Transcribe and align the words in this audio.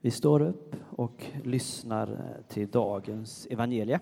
Vi 0.00 0.10
står 0.10 0.42
upp 0.42 0.76
och 0.90 1.24
lyssnar 1.44 2.12
eh, 2.12 2.46
till 2.48 2.70
dagens 2.70 3.46
evangelie 3.50 4.00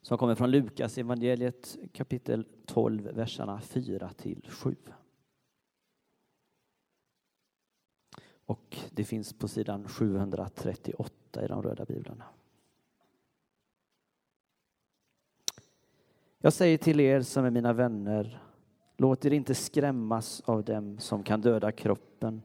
som 0.00 0.18
kommer 0.18 0.34
från 0.34 0.50
Lukas 0.50 0.98
evangeliet 0.98 1.76
kapitel 1.92 2.46
12, 2.66 3.02
verserna 3.02 3.60
4 3.60 4.12
till 4.12 4.48
7. 4.50 4.76
Och 8.46 8.78
det 8.90 9.04
finns 9.04 9.32
på 9.32 9.48
sidan 9.48 9.88
738 9.88 11.44
i 11.44 11.46
de 11.46 11.62
röda 11.62 11.84
biblarna. 11.84 12.24
Jag 16.38 16.52
säger 16.52 16.78
till 16.78 17.00
er 17.00 17.20
som 17.20 17.44
är 17.44 17.50
mina 17.50 17.72
vänner, 17.72 18.42
låt 18.96 19.24
er 19.24 19.32
inte 19.32 19.54
skrämmas 19.54 20.40
av 20.40 20.64
dem 20.64 20.98
som 20.98 21.22
kan 21.22 21.40
döda 21.40 21.72
kroppen 21.72 22.42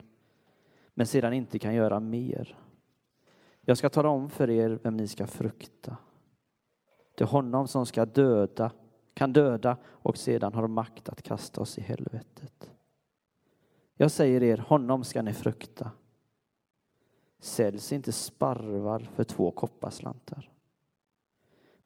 men 0.99 1.07
sedan 1.07 1.33
inte 1.33 1.59
kan 1.59 1.73
göra 1.73 1.99
mer. 1.99 2.57
Jag 3.61 3.77
ska 3.77 3.89
tala 3.89 4.09
om 4.09 4.29
för 4.29 4.49
er 4.49 4.79
vem 4.83 4.97
ni 4.97 5.07
ska 5.07 5.27
frukta. 5.27 5.97
Det 7.15 7.23
är 7.23 7.27
honom 7.27 7.67
som 7.67 7.85
ska 7.85 8.05
döda, 8.05 8.71
kan 9.13 9.33
döda 9.33 9.77
och 9.85 10.17
sedan 10.17 10.53
har 10.53 10.67
makt 10.67 11.09
att 11.09 11.21
kasta 11.21 11.61
oss 11.61 11.77
i 11.77 11.81
helvetet. 11.81 12.71
Jag 13.95 14.11
säger 14.11 14.43
er, 14.43 14.57
honom 14.57 15.03
ska 15.03 15.21
ni 15.21 15.33
frukta. 15.33 15.91
Säljs 17.39 17.91
inte 17.91 18.11
sparvar 18.11 18.99
för 18.99 19.23
två 19.23 19.51
kopparslantar? 19.51 20.51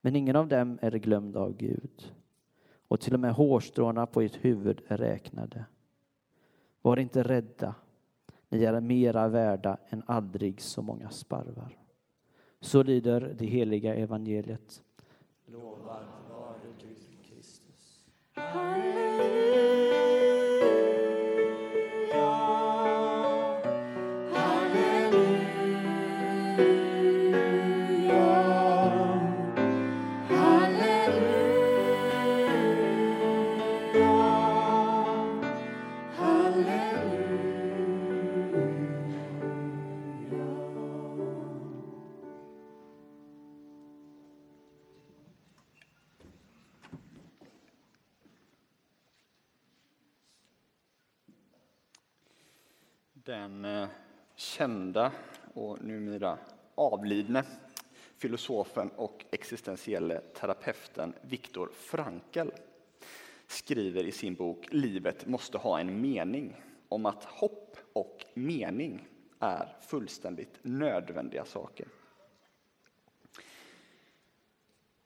Men 0.02 0.16
ingen 0.16 0.36
av 0.36 0.48
dem 0.48 0.80
är 0.82 0.92
glömd 0.92 1.38
av 1.38 1.58
Gud. 1.58 2.14
Och 2.88 3.00
till 3.00 3.14
och 3.14 3.20
med 3.20 3.34
hårstråna 3.34 4.06
på 4.06 4.22
ert 4.22 4.46
huvud 4.46 4.82
är 4.88 4.98
räknade. 4.98 5.66
Var 6.82 6.98
inte 6.98 7.24
rädda, 7.24 7.76
ni 8.54 8.64
är 8.64 8.82
mera 8.82 9.28
värda 9.28 9.78
än 9.90 10.04
aldrig 10.06 10.62
så 10.62 10.82
många 10.82 11.10
sparvar. 11.10 11.78
Så 12.60 12.84
lyder 12.84 13.36
det 13.38 13.46
heliga 13.46 13.96
evangeliet. 13.96 14.84
Lovad 15.46 16.06
vare 16.30 16.56
Gud 16.82 17.24
Kristus. 17.24 18.06
Den 53.26 53.66
eh, 53.66 53.88
kända 54.36 55.12
och 55.54 55.84
numera 55.84 56.38
avlidne 56.76 57.44
filosofen 58.18 58.90
och 58.90 59.26
existentielle 59.32 60.20
terapeuten 60.20 61.14
Viktor 61.22 61.70
Frankl 61.74 62.50
skriver 63.48 64.04
i 64.04 64.12
sin 64.12 64.36
bok 64.36 64.68
Livet 64.72 65.26
måste 65.28 65.58
ha 65.58 65.80
en 65.80 66.02
mening 66.02 66.62
om 66.90 67.06
att 67.06 67.24
hopp 67.24 67.78
och 67.94 68.26
mening 68.34 69.08
är 69.40 69.78
fullständigt 69.82 70.60
nödvändiga 70.62 71.46
saker. 71.46 71.88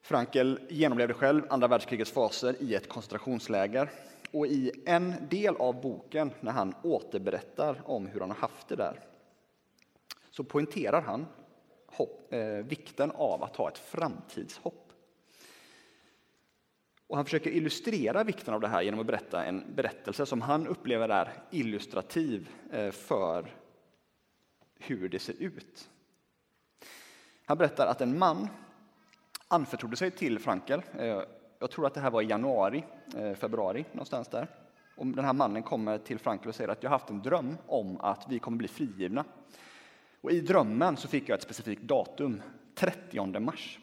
Frankl 0.02 0.56
genomlevde 0.70 1.14
själv 1.14 1.42
andra 1.50 1.68
världskrigets 1.68 2.12
faser 2.12 2.56
i 2.60 2.76
ett 2.76 2.90
koncentrationsläger 2.90 3.90
och 4.32 4.48
i 4.48 4.72
en 4.86 5.14
del 5.30 5.56
av 5.56 5.82
boken, 5.82 6.32
när 6.42 6.52
han 6.52 6.76
återberättar 6.84 7.82
om 7.86 8.08
hur 8.08 8.20
han 8.20 8.30
har 8.30 8.38
haft 8.38 8.68
det 8.68 8.76
där, 8.76 9.00
så 10.30 10.44
poängterar 10.44 11.02
han 11.02 11.26
hopp, 11.86 12.34
eh, 12.34 12.48
vikten 12.48 13.12
av 13.12 13.44
att 13.44 13.56
ha 13.56 13.70
ett 13.70 13.78
framtidshopp. 13.78 14.84
Och 17.08 17.16
han 17.16 17.26
försöker 17.26 17.52
illustrera 17.52 18.24
vikten 18.24 18.54
av 18.54 18.62
det 18.62 18.68
här 18.68 18.82
genom 18.82 19.00
att 19.00 19.06
berätta 19.06 19.46
en 19.46 19.76
berättelse 19.76 20.26
som 20.26 20.42
han 20.42 20.68
upplever 20.68 21.10
är 21.10 21.34
illustrativ 21.52 22.50
eh, 22.72 22.92
för 22.92 23.56
hur 24.80 25.10
det 25.10 25.20
ser 25.20 25.42
ut. 25.42 25.90
Han 27.46 27.58
berättar 27.58 27.88
att 27.88 28.02
en 28.02 28.20
man 28.20 28.48
anförtrodde 29.48 29.96
sig 29.96 30.12
till 30.12 30.40
Frankel 30.40 30.82
eh, 31.00 31.22
jag 31.60 31.72
tror 31.72 31.88
att 31.88 31.94
det 31.94 32.00
här 32.00 32.12
var 32.12 32.22
i 32.22 32.26
januari, 32.26 32.84
eh, 33.18 33.34
februari 33.34 33.86
någonstans 33.92 34.28
där. 34.28 34.48
Och 34.96 35.08
den 35.08 35.26
här 35.26 35.34
mannen 35.34 35.64
kommer 35.64 35.98
till 35.98 36.20
Frankl 36.20 36.50
och 36.50 36.56
säger 36.56 36.70
att 36.70 36.84
jag 36.84 36.90
har 36.90 37.00
haft 37.00 37.10
en 37.10 37.22
dröm 37.22 37.58
om 37.68 38.02
att 38.02 38.26
vi 38.30 38.40
kommer 38.40 38.58
bli 38.58 38.68
frigivna. 38.68 39.26
Och 40.22 40.32
i 40.32 40.42
drömmen 40.42 40.98
så 40.98 41.08
fick 41.08 41.30
jag 41.30 41.36
ett 41.36 41.44
specifikt 41.44 41.82
datum, 41.82 42.42
30 42.76 43.40
mars. 43.40 43.80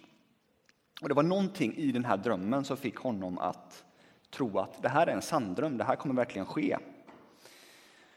Och 1.03 1.09
det 1.09 1.15
var 1.15 1.23
någonting 1.23 1.75
i 1.77 1.93
den 1.93 2.05
här 2.05 2.17
drömmen 2.17 2.65
som 2.65 2.77
fick 2.77 2.97
honom 2.97 3.39
att 3.39 3.85
tro 4.31 4.59
att 4.59 4.83
det 4.83 4.89
här 4.89 5.07
är 5.07 5.13
en 5.13 5.23
sanndröm, 5.23 5.79
det 5.79 5.85
här 5.85 5.97
kommer 5.97 6.15
verkligen 6.15 6.47
ske. 6.47 6.77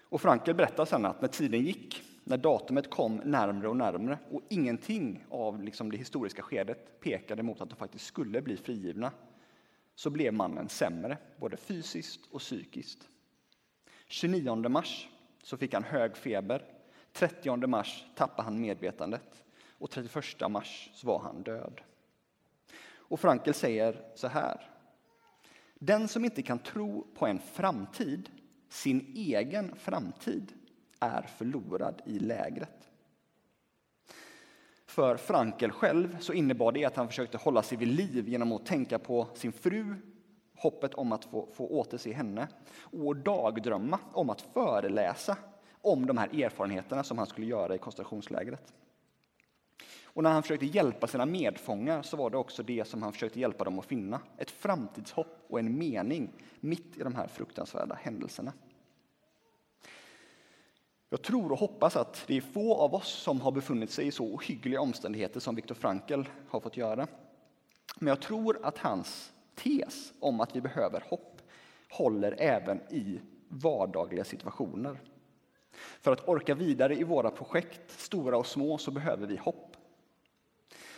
Och 0.10 0.22
Frankel 0.22 0.56
berättar 0.56 0.86
sen 0.86 1.06
att 1.06 1.22
när 1.22 1.28
tiden 1.28 1.62
gick, 1.62 2.04
när 2.24 2.38
datumet 2.38 2.90
kom 2.90 3.16
närmre 3.16 3.68
och 3.68 3.78
närmre 3.78 4.20
och 4.32 4.42
ingenting 4.50 5.26
av 5.30 5.64
liksom 5.64 5.92
det 5.92 5.98
historiska 5.98 6.42
skedet 6.42 7.00
pekade 7.00 7.44
mot 7.44 7.62
att 7.62 7.70
de 7.70 7.76
faktiskt 7.76 8.06
skulle 8.06 8.42
bli 8.42 8.58
frigivna, 8.58 9.12
så 9.98 10.10
blev 10.10 10.34
mannen 10.34 10.70
sämre, 10.70 11.18
både 11.38 11.58
fysiskt 11.58 12.26
och 12.32 12.40
psykiskt. 12.40 13.10
29 14.08 14.70
mars 14.70 15.10
så 15.44 15.58
fick 15.58 15.74
han 15.74 15.84
hög 15.84 16.18
feber. 16.18 16.66
30 17.14 17.68
mars 17.68 18.06
tappade 18.16 18.44
han 18.44 18.62
medvetandet 18.62 19.44
och 19.78 19.92
31 19.92 20.52
mars 20.52 20.90
så 20.94 21.08
var 21.08 21.20
han 21.20 21.44
död. 21.44 21.82
Och 22.80 23.20
Frankel 23.20 23.54
säger 23.54 24.06
så 24.16 24.28
här. 24.28 24.70
Den 25.76 26.08
som 26.08 26.26
inte 26.26 26.42
kan 26.42 26.60
tro 26.60 27.08
på 27.16 27.28
en 27.28 27.40
framtid, 27.40 28.30
sin 28.70 29.14
egen 29.16 29.76
framtid, 29.76 30.54
är 31.00 31.22
förlorad 31.22 32.02
i 32.06 32.20
lägret. 32.20 32.87
För 34.88 35.18
Frankel 35.18 35.72
själv 35.72 36.18
så 36.20 36.34
innebar 36.34 36.72
det 36.72 36.86
att 36.86 36.96
han 36.96 37.08
försökte 37.08 37.38
hålla 37.38 37.64
sig 37.64 37.78
vid 37.78 37.88
liv 37.88 38.30
genom 38.30 38.52
att 38.52 38.66
tänka 38.66 39.00
på 39.00 39.28
sin 39.34 39.52
fru, 39.52 39.96
hoppet 40.58 40.94
om 40.94 41.12
att 41.12 41.26
få, 41.26 41.50
få 41.54 41.68
återse 41.68 42.14
henne 42.14 42.48
och 42.80 43.16
dagdrömma 43.16 44.00
om 44.14 44.30
att 44.30 44.42
föreläsa 44.42 45.38
om 45.82 46.06
de 46.06 46.18
här 46.18 46.44
erfarenheterna 46.44 47.04
som 47.04 47.18
han 47.18 47.28
skulle 47.28 47.48
göra 47.48 47.76
i 47.76 47.78
koncentrationslägret. 47.78 48.74
Och 50.04 50.24
när 50.24 50.32
han 50.32 50.44
försökte 50.44 50.66
hjälpa 50.66 51.08
sina 51.08 51.26
medfångar 51.26 52.02
så 52.02 52.18
var 52.18 52.30
det 52.30 52.38
också 52.38 52.64
det 52.64 52.88
som 52.88 53.04
han 53.04 53.14
försökte 53.14 53.40
hjälpa 53.40 53.64
dem 53.64 53.80
att 53.80 53.86
finna. 53.86 54.20
Ett 54.38 54.52
framtidshopp 54.52 55.46
och 55.50 55.60
en 55.60 55.78
mening 55.78 56.30
mitt 56.60 56.98
i 56.98 57.04
de 57.04 57.16
här 57.16 57.28
fruktansvärda 57.28 57.96
händelserna. 57.96 58.54
Jag 61.10 61.22
tror 61.22 61.52
och 61.52 61.60
hoppas 61.60 61.96
att 61.96 62.24
det 62.28 62.38
är 62.38 62.42
få 62.42 62.76
av 62.76 62.96
oss 62.96 63.08
som 63.08 63.42
har 63.42 63.52
befunnit 63.52 63.92
sig 63.92 64.08
i 64.08 64.12
så 64.12 64.26
ohyggliga 64.26 64.82
omständigheter 64.82 65.40
som 65.40 65.56
Viktor 65.56 65.76
Frankl 65.76 66.22
har 66.50 66.60
fått 66.60 66.78
göra. 66.78 67.08
Men 68.00 68.08
jag 68.08 68.22
tror 68.22 68.60
att 68.64 68.78
hans 68.78 69.34
tes 69.56 70.14
om 70.20 70.42
att 70.42 70.56
vi 70.56 70.62
behöver 70.62 71.04
hopp 71.10 71.42
håller 71.90 72.36
även 72.40 72.82
i 72.90 73.20
vardagliga 73.50 74.24
situationer. 74.24 75.00
För 76.02 76.12
att 76.12 76.28
orka 76.28 76.56
vidare 76.56 76.96
i 76.96 77.04
våra 77.04 77.32
projekt, 77.32 78.00
stora 78.00 78.38
och 78.38 78.48
små, 78.48 78.78
så 78.78 78.92
behöver 78.92 79.28
vi 79.28 79.38
hopp. 79.38 79.78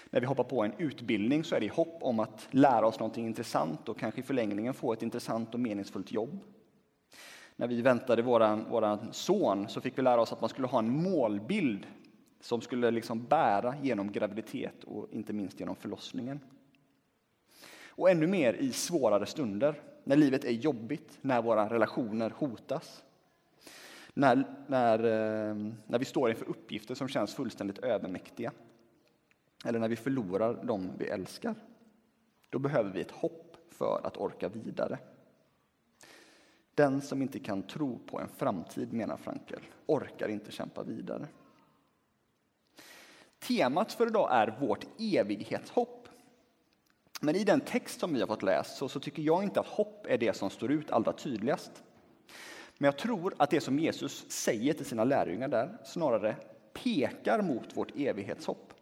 När 0.09 0.19
vi 0.19 0.25
hoppar 0.25 0.43
på 0.43 0.63
en 0.63 0.73
utbildning 0.77 1.43
så 1.43 1.55
är 1.55 1.59
det 1.59 1.71
hopp 1.71 1.97
om 2.01 2.19
att 2.19 2.47
lära 2.51 2.87
oss 2.87 2.99
något 2.99 3.17
intressant 3.17 3.89
och 3.89 3.99
kanske 3.99 4.19
i 4.19 4.23
förlängningen 4.23 4.73
få 4.73 4.93
ett 4.93 5.03
intressant 5.03 5.53
och 5.53 5.59
meningsfullt 5.59 6.11
jobb 6.11 6.39
när 7.59 7.67
vi 7.67 7.81
väntade 7.81 8.21
våran, 8.21 8.69
våran 8.69 9.13
son 9.13 9.69
så 9.69 9.81
fick 9.81 9.97
vi 9.97 10.01
lära 10.01 10.21
oss 10.21 10.33
att 10.33 10.41
man 10.41 10.49
skulle 10.49 10.67
ha 10.67 10.79
en 10.79 11.03
målbild 11.03 11.87
som 12.39 12.61
skulle 12.61 12.91
liksom 12.91 13.25
bära 13.25 13.75
genom 13.81 14.11
graviditet 14.11 14.83
och 14.83 15.07
inte 15.11 15.33
minst 15.33 15.59
genom 15.59 15.75
förlossningen. 15.75 16.39
Och 17.87 18.09
ännu 18.09 18.27
mer 18.27 18.53
i 18.53 18.71
svårare 18.71 19.25
stunder, 19.25 19.81
när 20.03 20.15
livet 20.15 20.45
är 20.45 20.51
jobbigt, 20.51 21.17
när 21.21 21.41
våra 21.41 21.69
relationer 21.69 22.33
hotas. 22.35 23.03
När, 24.13 24.43
när, 24.67 24.99
eh, 24.99 25.55
när 25.87 25.99
vi 25.99 26.05
står 26.05 26.29
inför 26.29 26.49
uppgifter 26.49 26.95
som 26.95 27.07
känns 27.07 27.35
fullständigt 27.35 27.77
övermäktiga. 27.77 28.51
Eller 29.65 29.79
när 29.79 29.89
vi 29.89 29.95
förlorar 29.95 30.63
dem 30.63 30.91
vi 30.97 31.07
älskar. 31.07 31.55
Då 32.49 32.59
behöver 32.59 32.91
vi 32.91 33.01
ett 33.01 33.11
hopp 33.11 33.57
för 33.69 34.01
att 34.03 34.17
orka 34.17 34.49
vidare. 34.49 34.99
Den 36.79 37.01
som 37.01 37.21
inte 37.21 37.39
kan 37.39 37.63
tro 37.63 37.99
på 38.05 38.19
en 38.19 38.27
framtid, 38.37 38.93
menar 38.93 39.17
Frankel, 39.17 39.59
orkar 39.85 40.27
inte 40.27 40.51
kämpa 40.51 40.83
vidare. 40.83 41.27
Temat 43.39 43.93
för 43.93 44.07
idag 44.07 44.29
är 44.31 44.57
vårt 44.59 44.85
evighetshopp. 44.99 46.07
Men 47.21 47.35
i 47.35 47.43
den 47.43 47.59
text 47.59 47.99
som 47.99 48.13
vi 48.13 48.19
har 48.19 48.27
fått 48.27 48.43
läst 48.43 48.77
så, 48.77 48.89
så 48.89 48.99
tycker 48.99 49.21
jag 49.21 49.43
inte 49.43 49.59
att 49.59 49.65
hopp 49.65 50.05
är 50.09 50.17
det 50.17 50.35
som 50.35 50.49
står 50.49 50.71
ut 50.71 50.91
allra 50.91 51.13
tydligast. 51.13 51.83
Men 52.77 52.85
jag 52.85 52.97
tror 52.97 53.33
att 53.37 53.49
det 53.49 53.61
som 53.61 53.79
Jesus 53.79 54.31
säger 54.31 54.73
till 54.73 54.85
sina 54.85 55.03
lärjungar 55.03 55.47
där 55.47 55.77
snarare 55.85 56.35
pekar 56.73 57.41
mot 57.41 57.77
vårt 57.77 57.91
evighetshopp. 57.95 58.73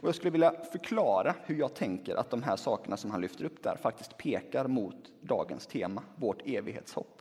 Och 0.00 0.08
jag 0.08 0.14
skulle 0.14 0.30
vilja 0.30 0.54
förklara 0.72 1.34
hur 1.44 1.56
jag 1.56 1.74
tänker 1.74 2.16
att 2.16 2.30
de 2.30 2.42
här 2.42 2.56
sakerna 2.56 2.96
som 2.96 3.10
han 3.10 3.20
lyfter 3.20 3.44
upp 3.44 3.62
där 3.62 3.76
faktiskt 3.76 4.16
pekar 4.16 4.66
mot 4.68 5.12
dagens 5.20 5.66
tema, 5.66 6.02
vårt 6.16 6.42
evighetshopp. 6.46 7.15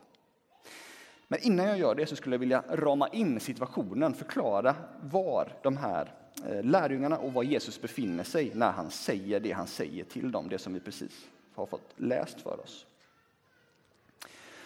Men 1.28 1.40
innan 1.42 1.66
jag 1.66 1.78
gör 1.78 1.96
det 1.96 2.06
så 2.06 2.16
skulle 2.16 2.36
jag 2.36 2.40
vilja 2.40 2.64
rama 2.70 3.08
in 3.08 3.40
situationen, 3.40 4.14
förklara 4.14 4.76
var 5.02 5.54
de 5.64 5.78
här 5.78 6.14
eh, 6.50 6.64
lärjungarna 6.64 7.18
och 7.18 7.34
var 7.34 7.44
Jesus 7.44 7.82
befinner 7.82 8.24
sig 8.24 8.52
när 8.54 8.72
han 8.72 8.92
säger 8.92 9.40
det 9.40 9.52
han 9.52 9.68
säger 9.68 10.04
till 10.04 10.32
dem, 10.32 10.50
det 10.50 10.58
som 10.58 10.74
vi 10.74 10.80
precis 10.80 11.28
har 11.56 11.66
fått 11.66 11.94
läst 11.96 12.42
för 12.42 12.60
oss. 12.64 12.86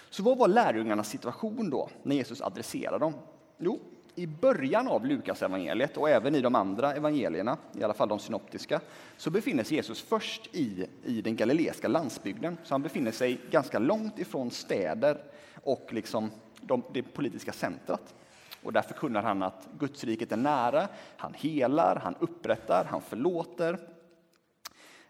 Så 0.10 0.24
vad 0.24 0.38
var 0.38 0.48
lärjungarnas 0.48 1.10
situation 1.10 1.70
då, 1.70 1.90
när 2.04 2.16
Jesus 2.16 2.42
adresserade 2.42 2.98
dem? 3.00 3.14
Jo, 3.58 3.80
i 4.16 4.28
början 4.28 4.88
av 4.88 5.06
Lukas 5.06 5.42
evangeliet 5.42 5.98
och 5.98 6.10
även 6.10 6.36
i 6.36 6.42
de 6.42 6.56
andra 6.56 6.94
evangelierna, 6.94 7.58
i 7.80 7.84
alla 7.84 7.94
fall 7.94 8.10
de 8.10 8.20
synoptiska, 8.20 8.82
så 9.18 9.30
befinner 9.30 9.64
sig 9.64 9.78
Jesus 9.78 10.02
först 10.02 10.56
i, 10.56 10.86
i 11.04 11.22
den 11.22 11.36
galileiska 11.36 11.88
landsbygden. 11.88 12.58
Så 12.64 12.74
han 12.74 12.82
befinner 12.82 13.12
sig 13.12 13.40
ganska 13.52 13.80
långt 13.80 14.20
ifrån 14.20 14.52
städer 14.52 15.18
och 15.64 15.88
liksom 15.94 16.32
de, 16.62 16.84
det 16.94 17.02
politiska 17.02 17.52
centrat. 17.52 18.16
Och 18.64 18.74
därför 18.74 18.94
kunde 18.94 19.20
han 19.20 19.44
att 19.44 19.68
Gudsriket 19.80 20.32
är 20.32 20.38
nära, 20.38 20.88
han 21.18 21.34
helar, 21.34 21.96
han 21.96 22.16
upprättar, 22.20 22.86
han 22.86 23.02
förlåter. 23.02 23.80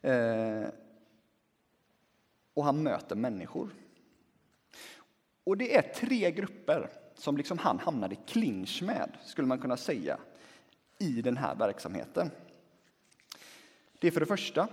Eh, 0.02 0.68
och 2.54 2.66
han 2.66 2.84
möter 2.84 3.16
människor. 3.16 3.70
Och 5.44 5.58
det 5.58 5.76
är 5.76 5.82
tre 5.82 6.32
grupper 6.32 6.90
som 7.16 7.38
liksom 7.38 7.58
han 7.58 7.80
hamnade 7.80 8.16
i 8.16 8.20
clinch 8.28 8.84
med, 8.84 9.10
skulle 9.26 9.48
man 9.48 9.60
kunna 9.60 9.78
säga, 9.78 10.18
i 10.98 11.22
den 11.22 11.38
här 11.38 11.56
verksamheten. 11.56 12.32
Det 14.00 14.08
är 14.08 14.12
för 14.12 14.20
det 14.20 14.26
första 14.26 14.68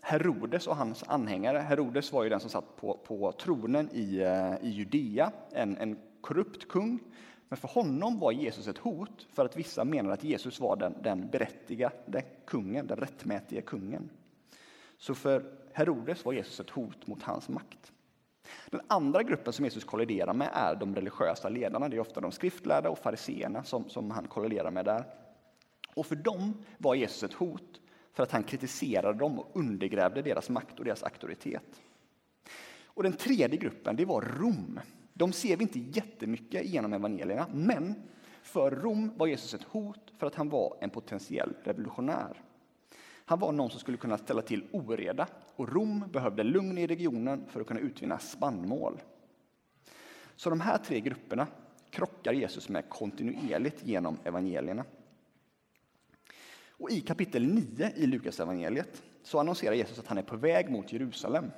Herodes 0.00 0.66
och 0.66 0.76
hans 0.76 1.02
anhängare. 1.06 1.58
Herodes 1.58 2.12
var 2.12 2.22
ju 2.22 2.28
den 2.28 2.40
som 2.40 2.50
satt 2.50 2.76
på, 2.76 2.98
på 3.06 3.32
tronen 3.32 3.88
i, 3.92 4.18
eh, 4.18 4.68
i 4.68 4.70
Judea, 4.70 5.32
en, 5.50 5.76
en 5.76 5.98
korrupt 6.22 6.68
kung. 6.68 7.00
Men 7.48 7.56
för 7.56 7.68
honom 7.68 8.18
var 8.18 8.32
Jesus 8.32 8.68
ett 8.68 8.78
hot, 8.78 9.26
för 9.32 9.44
att 9.44 9.56
vissa 9.56 9.84
menade 9.84 10.14
att 10.14 10.24
Jesus 10.24 10.60
var 10.60 10.76
den, 10.76 10.94
den 11.02 11.30
berättigade 11.30 12.22
kungen, 12.44 12.86
den 12.86 12.96
rättmätige 12.96 13.62
kungen. 13.62 14.10
Så 14.98 15.14
för 15.14 15.44
Herodes 15.72 16.24
var 16.24 16.32
Jesus 16.32 16.60
ett 16.60 16.70
hot 16.70 17.06
mot 17.06 17.22
hans 17.22 17.48
makt. 17.48 17.92
Den 18.70 18.80
andra 18.86 19.22
gruppen 19.22 19.52
som 19.52 19.64
Jesus 19.64 19.84
kolliderar 19.84 20.34
med 20.34 20.50
är 20.52 20.74
de 20.74 20.94
religiösa 20.94 21.48
ledarna. 21.48 21.88
Det 21.88 21.96
är 21.96 22.00
ofta 22.00 22.20
de 22.20 22.32
skriftlärda 22.32 22.90
och 22.90 22.98
fariseerna 22.98 23.64
som, 23.64 23.88
som 23.88 24.10
han 24.10 24.26
kolliderar 24.26 24.70
med 24.70 24.84
där. 24.84 25.04
Och 25.94 26.06
för 26.06 26.16
dem 26.16 26.54
var 26.78 26.94
Jesus 26.94 27.22
ett 27.22 27.32
hot 27.32 27.80
för 28.12 28.22
att 28.22 28.32
han 28.32 28.44
kritiserade 28.44 29.18
dem 29.18 29.38
och 29.38 29.50
undergrävde 29.52 30.22
deras 30.22 30.48
makt 30.48 30.78
och 30.78 30.84
deras 30.84 31.02
auktoritet. 31.02 31.82
Och 32.84 33.02
den 33.02 33.12
tredje 33.12 33.56
gruppen, 33.56 33.96
det 33.96 34.04
var 34.04 34.20
Rom. 34.20 34.80
De 35.22 35.32
ser 35.32 35.56
vi 35.56 35.62
inte 35.62 35.78
jättemycket 35.78 36.66
genom 36.66 36.92
evangelierna, 36.92 37.46
men 37.52 37.94
för 38.42 38.70
Rom 38.70 39.12
var 39.16 39.26
Jesus 39.26 39.54
ett 39.54 39.62
hot 39.62 40.12
för 40.18 40.26
att 40.26 40.34
han 40.34 40.48
var 40.48 40.76
en 40.80 40.90
potentiell 40.90 41.54
revolutionär. 41.62 42.42
Han 43.24 43.38
var 43.38 43.52
någon 43.52 43.70
som 43.70 43.80
skulle 43.80 43.96
kunna 43.96 44.18
ställa 44.18 44.42
till 44.42 44.64
oreda 44.72 45.28
och 45.56 45.72
Rom 45.72 46.04
behövde 46.12 46.42
lugn 46.42 46.78
i 46.78 46.86
regionen 46.86 47.44
för 47.48 47.60
att 47.60 47.66
kunna 47.66 47.80
utvinna 47.80 48.18
spannmål. 48.18 49.00
Så 50.36 50.50
de 50.50 50.60
här 50.60 50.78
tre 50.78 51.00
grupperna 51.00 51.46
krockar 51.90 52.32
Jesus 52.32 52.68
med 52.68 52.88
kontinuerligt 52.88 53.86
genom 53.86 54.18
evangelierna. 54.24 54.84
Och 56.68 56.90
I 56.90 57.00
kapitel 57.00 57.46
9 57.46 57.92
i 57.96 58.06
Lukas 58.06 58.40
evangeliet 58.40 59.02
så 59.22 59.38
annonserar 59.38 59.74
Jesus 59.74 59.98
att 59.98 60.06
han 60.06 60.18
är 60.18 60.22
på 60.22 60.36
väg 60.36 60.70
mot 60.70 60.92
Jerusalem. 60.92 61.50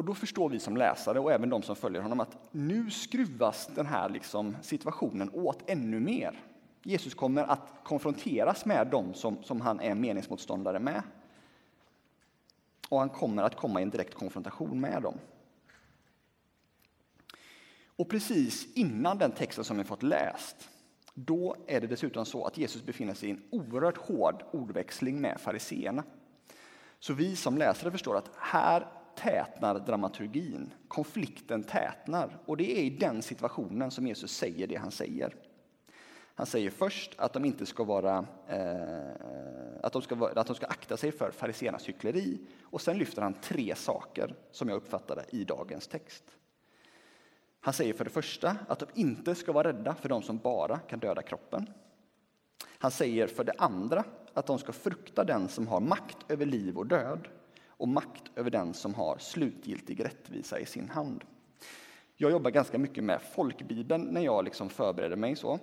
Och 0.00 0.06
då 0.06 0.14
förstår 0.14 0.48
vi 0.48 0.60
som 0.60 0.76
läsare 0.76 1.20
och 1.20 1.32
även 1.32 1.50
de 1.50 1.62
som 1.62 1.76
följer 1.76 2.02
honom 2.02 2.20
att 2.20 2.38
nu 2.50 2.90
skruvas 2.90 3.70
den 3.74 3.86
här 3.86 4.08
liksom 4.08 4.56
situationen 4.62 5.30
åt 5.32 5.70
ännu 5.70 6.00
mer. 6.00 6.44
Jesus 6.82 7.14
kommer 7.14 7.42
att 7.42 7.72
konfronteras 7.84 8.64
med 8.64 8.86
dem 8.86 9.14
som, 9.14 9.42
som 9.42 9.60
han 9.60 9.80
är 9.80 9.94
meningsmotståndare 9.94 10.78
med. 10.78 11.02
Och 12.88 12.98
han 12.98 13.08
kommer 13.08 13.42
att 13.42 13.56
komma 13.56 13.80
i 13.80 13.82
en 13.82 13.90
direkt 13.90 14.14
konfrontation 14.14 14.80
med 14.80 15.02
dem. 15.02 15.14
Och 17.86 18.08
precis 18.08 18.74
innan 18.74 19.18
den 19.18 19.32
texten 19.32 19.64
som 19.64 19.78
vi 19.78 19.84
fått 19.84 20.02
läst, 20.02 20.68
då 21.14 21.56
är 21.66 21.80
det 21.80 21.86
dessutom 21.86 22.26
så 22.26 22.44
att 22.44 22.58
Jesus 22.58 22.84
befinner 22.84 23.14
sig 23.14 23.28
i 23.28 23.32
en 23.32 23.42
oerhört 23.50 23.98
hård 23.98 24.44
ordväxling 24.52 25.20
med 25.20 25.40
fariseerna. 25.40 26.04
Så 26.98 27.12
vi 27.14 27.36
som 27.36 27.58
läsare 27.58 27.90
förstår 27.90 28.16
att 28.16 28.30
här 28.36 28.99
tätnar 29.16 29.78
dramaturgin, 29.78 30.74
konflikten 30.88 31.62
tätnar. 31.62 32.38
Och 32.46 32.56
det 32.56 32.78
är 32.78 32.82
i 32.82 32.90
den 32.90 33.22
situationen 33.22 33.90
som 33.90 34.06
Jesus 34.06 34.32
säger 34.32 34.66
det 34.66 34.76
han 34.76 34.90
säger. 34.90 35.34
Han 36.34 36.46
säger 36.46 36.70
först 36.70 37.14
att 37.16 37.32
de 37.32 37.44
inte 37.44 37.66
ska 37.66 37.84
vara, 37.84 38.26
eh, 38.48 39.82
att, 39.82 39.92
de 39.92 40.02
ska 40.02 40.28
att 40.36 40.46
de 40.46 40.56
ska 40.56 40.66
akta 40.66 40.96
sig 40.96 41.12
för 41.12 41.30
fariséernas 41.30 41.88
hyckleri 41.88 42.38
och 42.62 42.80
sen 42.80 42.98
lyfter 42.98 43.22
han 43.22 43.34
tre 43.34 43.74
saker 43.74 44.34
som 44.50 44.68
jag 44.68 44.76
uppfattade 44.76 45.24
i 45.30 45.44
dagens 45.44 45.86
text. 45.86 46.24
Han 47.60 47.74
säger 47.74 47.94
för 47.94 48.04
det 48.04 48.10
första 48.10 48.56
att 48.68 48.78
de 48.78 48.86
inte 48.94 49.34
ska 49.34 49.52
vara 49.52 49.68
rädda 49.68 49.94
för 49.94 50.08
de 50.08 50.22
som 50.22 50.38
bara 50.38 50.78
kan 50.78 50.98
döda 50.98 51.22
kroppen. 51.22 51.70
Han 52.78 52.90
säger 52.90 53.26
för 53.26 53.44
det 53.44 53.54
andra 53.58 54.04
att 54.34 54.46
de 54.46 54.58
ska 54.58 54.72
frukta 54.72 55.24
den 55.24 55.48
som 55.48 55.68
har 55.68 55.80
makt 55.80 56.16
över 56.28 56.46
liv 56.46 56.78
och 56.78 56.86
död 56.86 57.28
och 57.80 57.88
makt 57.88 58.30
över 58.36 58.50
den 58.50 58.74
som 58.74 58.94
har 58.94 59.18
slutgiltig 59.18 60.04
rättvisa 60.04 60.58
i 60.58 60.66
sin 60.66 60.88
hand. 60.88 61.24
Jag 62.16 62.30
jobbar 62.30 62.50
ganska 62.50 62.78
mycket 62.78 63.04
med 63.04 63.22
folkbibeln 63.22 64.02
när 64.02 64.20
jag 64.20 64.44
liksom 64.44 64.68
förbereder 64.68 65.16
mig. 65.16 65.36
så. 65.36 65.58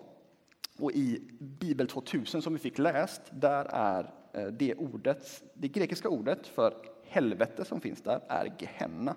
Och 0.80 0.91
i 0.91 1.22
Bibel 1.39 1.88
2000 1.88 2.41
som 2.41 2.53
vi 2.53 2.60
fick 2.60 2.77
läst, 2.77 3.22
där 3.32 3.65
är 3.65 4.13
eh, 4.34 4.46
det, 4.46 4.75
ordet, 4.75 5.44
det 5.53 5.68
grekiska 5.68 6.10
ordet 6.10 6.48
för 6.48 6.74
helvete 7.06 7.65
som 7.65 7.82
finns 7.82 8.01
där 8.01 8.22
är 8.27 8.53
Gehenna. 8.60 9.15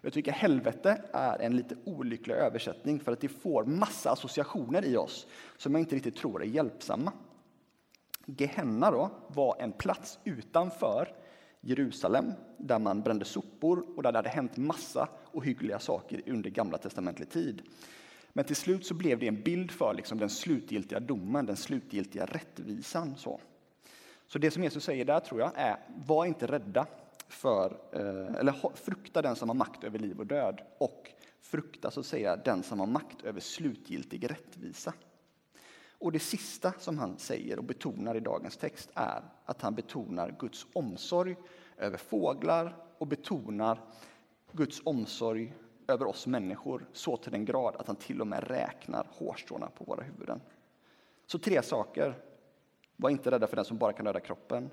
Jag 0.00 0.12
tycker 0.12 0.32
helvete 0.32 1.02
är 1.12 1.38
en 1.38 1.56
lite 1.56 1.76
olycklig 1.84 2.34
översättning 2.34 3.00
för 3.00 3.12
att 3.12 3.20
det 3.20 3.28
får 3.28 3.64
massa 3.64 4.10
associationer 4.10 4.84
i 4.84 4.96
oss 4.96 5.26
som 5.56 5.72
jag 5.72 5.80
inte 5.80 5.96
riktigt 5.96 6.16
tror 6.16 6.42
är 6.42 6.46
hjälpsamma. 6.46 7.12
Gehenna 8.26 8.90
då 8.90 9.10
var 9.28 9.56
en 9.60 9.72
plats 9.72 10.18
utanför 10.24 11.20
Jerusalem 11.60 12.32
där 12.58 12.78
man 12.78 13.02
brände 13.02 13.24
sopor 13.24 13.84
och 13.96 14.02
där 14.02 14.12
det 14.12 14.18
hade 14.18 14.28
hänt 14.28 14.56
massa 14.56 15.08
ohyggliga 15.32 15.78
saker 15.78 16.22
under 16.26 16.50
Gamla 16.50 16.78
testamentlig 16.78 17.30
tid. 17.30 17.62
Men 18.32 18.44
till 18.44 18.56
slut 18.56 18.86
så 18.86 18.94
blev 18.94 19.18
det 19.18 19.28
en 19.28 19.42
bild 19.42 19.70
för 19.70 19.94
liksom 19.94 20.18
den 20.18 20.30
slutgiltiga 20.30 21.00
domen, 21.00 21.46
den 21.46 21.56
slutgiltiga 21.56 22.26
rättvisan. 22.26 23.16
Så. 23.16 23.40
så 24.26 24.38
det 24.38 24.50
som 24.50 24.62
Jesus 24.62 24.84
säger 24.84 25.04
där 25.04 25.20
tror 25.20 25.40
jag 25.40 25.52
är, 25.54 25.76
var 26.06 26.26
inte 26.26 26.46
rädda 26.46 26.86
för, 27.28 27.78
eh, 27.92 28.34
eller 28.40 28.76
frukta 28.76 29.22
den 29.22 29.36
som 29.36 29.48
har 29.48 29.56
makt 29.56 29.84
över 29.84 29.98
liv 29.98 30.18
och 30.18 30.26
död 30.26 30.60
och 30.78 31.10
frukta 31.40 31.90
så 31.90 32.00
att 32.00 32.06
säga 32.06 32.36
den 32.36 32.62
som 32.62 32.80
har 32.80 32.86
makt 32.86 33.22
över 33.24 33.40
slutgiltig 33.40 34.30
rättvisa. 34.30 34.92
Och 36.00 36.12
det 36.12 36.18
sista 36.18 36.72
som 36.78 36.98
han 36.98 37.18
säger 37.18 37.58
och 37.58 37.64
betonar 37.64 38.14
i 38.14 38.20
dagens 38.20 38.56
text 38.56 38.90
är 38.94 39.22
att 39.44 39.62
han 39.62 39.74
betonar 39.74 40.36
Guds 40.38 40.66
omsorg 40.72 41.36
över 41.76 41.98
fåglar 41.98 42.76
och 42.98 43.06
betonar 43.06 43.80
Guds 44.52 44.82
omsorg 44.84 45.54
över 45.86 46.06
oss 46.06 46.26
människor 46.26 46.86
så 46.92 47.16
till 47.16 47.32
den 47.32 47.44
grad 47.44 47.76
att 47.76 47.86
han 47.86 47.96
till 47.96 48.20
och 48.20 48.26
med 48.26 48.48
räknar 48.48 49.06
hårstråna 49.10 49.70
på 49.70 49.84
våra 49.84 50.02
huvuden. 50.02 50.40
Så 51.26 51.38
tre 51.38 51.62
saker. 51.62 52.14
Var 52.96 53.10
inte 53.10 53.30
rädda 53.30 53.46
för 53.46 53.56
den 53.56 53.64
som 53.64 53.78
bara 53.78 53.92
kan 53.92 54.04
döda 54.04 54.20
kroppen. 54.20 54.70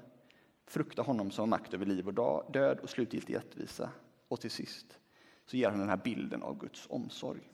Frukta 0.65 1.01
honom 1.01 1.31
som 1.31 1.41
har 1.41 1.47
makt 1.47 1.73
över 1.73 1.85
liv 1.85 2.07
och 2.07 2.51
död 2.51 2.79
och 2.79 2.89
slutgiltig 2.89 3.35
rättvisa. 3.35 3.89
Och 4.27 4.39
till 4.39 4.51
sist 4.51 4.99
så 5.45 5.57
ger 5.57 5.69
han 5.69 5.79
den 5.79 5.89
här 5.89 6.01
bilden 6.03 6.43
av 6.43 6.57
Guds 6.57 6.87
omsorg. 6.89 7.51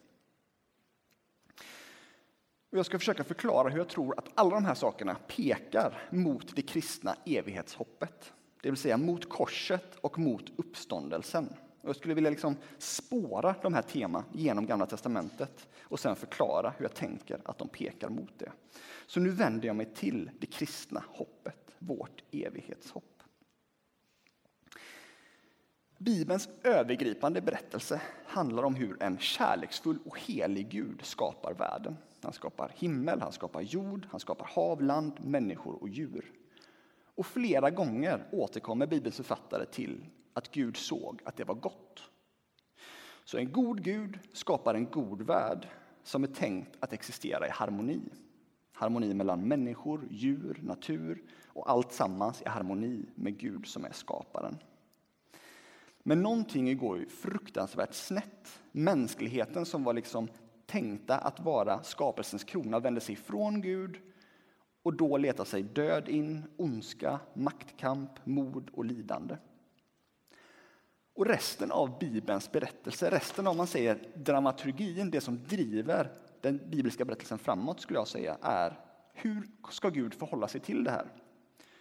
Och 2.73 2.79
jag 2.79 2.85
ska 2.85 2.99
försöka 2.99 3.23
förklara 3.23 3.69
hur 3.69 3.77
jag 3.77 3.87
tror 3.87 4.19
att 4.19 4.29
alla 4.35 4.49
de 4.49 4.65
här 4.65 4.73
sakerna 4.73 5.15
pekar 5.27 6.01
mot 6.09 6.55
det 6.55 6.61
kristna 6.61 7.15
evighetshoppet. 7.25 8.33
Det 8.61 8.69
vill 8.69 8.79
säga 8.79 8.97
mot 8.97 9.29
korset 9.29 9.95
och 10.01 10.19
mot 10.19 10.43
uppståndelsen. 10.55 11.53
Jag 11.81 11.95
skulle 11.95 12.13
vilja 12.13 12.29
liksom 12.29 12.55
spåra 12.77 13.55
de 13.61 13.73
här 13.73 13.81
teman 13.81 14.23
genom 14.31 14.65
Gamla 14.65 14.85
Testamentet 14.85 15.67
och 15.81 15.99
sen 15.99 16.15
förklara 16.15 16.73
hur 16.77 16.85
jag 16.85 16.93
tänker 16.93 17.41
att 17.45 17.57
de 17.57 17.67
pekar 17.67 18.09
mot 18.09 18.39
det. 18.39 18.51
Så 19.07 19.19
nu 19.19 19.29
vänder 19.29 19.67
jag 19.67 19.75
mig 19.75 19.93
till 19.95 20.31
det 20.39 20.45
kristna 20.45 21.03
hoppet, 21.07 21.75
vårt 21.79 22.23
evighetshopp. 22.31 23.23
Bibelns 25.97 26.49
övergripande 26.63 27.41
berättelse 27.41 28.01
handlar 28.25 28.63
om 28.63 28.75
hur 28.75 29.03
en 29.03 29.17
kärleksfull 29.17 29.99
och 30.05 30.19
helig 30.19 30.69
Gud 30.69 30.99
skapar 31.03 31.53
världen. 31.53 31.97
Han 32.23 32.33
skapar 32.33 32.71
himmel, 32.75 33.21
han 33.21 33.31
skapar 33.31 33.61
jord, 33.61 34.07
han 34.11 34.19
skapar 34.19 34.45
hav, 34.45 34.81
land, 34.81 35.13
människor 35.25 35.73
och 35.81 35.89
djur. 35.89 36.31
Och 37.15 37.25
flera 37.25 37.69
gånger 37.69 38.27
återkommer 38.31 38.87
Bibelns 38.87 39.15
författare 39.15 39.65
till 39.65 40.05
att 40.33 40.51
Gud 40.51 40.77
såg 40.77 41.21
att 41.25 41.37
det 41.37 41.43
var 41.43 41.55
gott. 41.55 42.01
Så 43.23 43.37
en 43.37 43.51
god 43.51 43.83
Gud 43.83 44.19
skapar 44.33 44.75
en 44.75 44.85
god 44.85 45.21
värld 45.21 45.67
som 46.03 46.23
är 46.23 46.27
tänkt 46.27 46.77
att 46.79 46.93
existera 46.93 47.47
i 47.47 47.49
harmoni. 47.49 48.01
Harmoni 48.73 49.13
mellan 49.13 49.47
människor, 49.47 50.07
djur, 50.11 50.59
natur 50.63 51.23
och 51.47 51.69
allt 51.69 51.91
sammans 51.91 52.41
i 52.41 52.49
harmoni 52.49 53.05
med 53.15 53.37
Gud 53.37 53.67
som 53.67 53.85
är 53.85 53.91
skaparen. 53.91 54.57
Men 56.03 56.21
någonting 56.21 56.77
går 56.77 56.97
ju 56.97 57.09
fruktansvärt 57.09 57.93
snett. 57.93 58.59
Mänskligheten 58.71 59.65
som 59.65 59.83
var 59.83 59.93
liksom 59.93 60.27
tänkta 60.65 61.17
att 61.17 61.39
vara 61.39 61.83
skapelsens 61.83 62.43
krona 62.43 62.79
vänder 62.79 63.01
sig 63.01 63.13
ifrån 63.13 63.61
Gud 63.61 63.99
och 64.83 64.93
då 64.93 65.17
letar 65.17 65.45
sig 65.45 65.63
död 65.63 66.09
in, 66.09 66.43
ondska, 66.57 67.19
maktkamp, 67.33 68.11
mord 68.23 68.69
och 68.73 68.85
lidande. 68.85 69.37
Och 71.15 71.25
resten 71.25 71.71
av 71.71 71.99
Bibelns 71.99 72.51
berättelse, 72.51 73.09
resten 73.09 73.47
av 73.47 73.55
man 73.55 73.67
säger 73.67 73.99
dramaturgin, 74.15 75.11
det 75.11 75.21
som 75.21 75.43
driver 75.43 76.11
den 76.41 76.69
bibliska 76.69 77.05
berättelsen 77.05 77.39
framåt 77.39 77.81
skulle 77.81 77.99
jag 77.99 78.07
säga 78.07 78.37
är 78.41 78.79
hur 79.13 79.47
ska 79.69 79.89
Gud 79.89 80.13
förhålla 80.13 80.47
sig 80.47 80.61
till 80.61 80.83
det 80.83 80.91
här? 80.91 81.07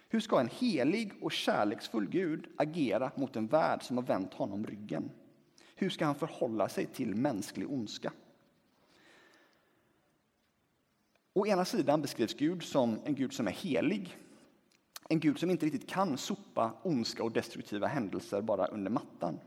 Hur 0.09 0.19
ska 0.19 0.39
en 0.39 0.49
helig 0.59 1.13
och 1.21 1.31
kärleksfull 1.31 2.09
Gud 2.09 2.47
agera 2.57 3.11
mot 3.15 3.35
en 3.35 3.47
värld 3.47 3.83
som 3.83 3.97
har 3.97 4.03
vänt 4.03 4.33
honom 4.33 4.65
ryggen? 4.65 5.11
Hur 5.75 5.89
ska 5.89 6.05
han 6.05 6.15
förhålla 6.15 6.69
sig 6.69 6.85
till 6.85 7.15
mänsklig 7.15 7.71
ondska? 7.71 8.11
Å 11.33 11.45
ena 11.47 11.65
sidan 11.65 12.01
beskrivs 12.01 12.33
Gud 12.33 12.63
som 12.63 12.99
en 13.05 13.15
Gud 13.15 13.33
som 13.33 13.47
är 13.47 13.51
helig. 13.51 14.17
En 15.09 15.19
Gud 15.19 15.39
som 15.39 15.49
inte 15.49 15.65
riktigt 15.65 15.89
kan 15.89 16.17
sopa 16.17 16.71
ondska 16.83 17.23
och 17.23 17.31
destruktiva 17.31 17.87
händelser 17.87 18.41
bara 18.41 18.65
under 18.65 18.91
mattan. 18.91 19.39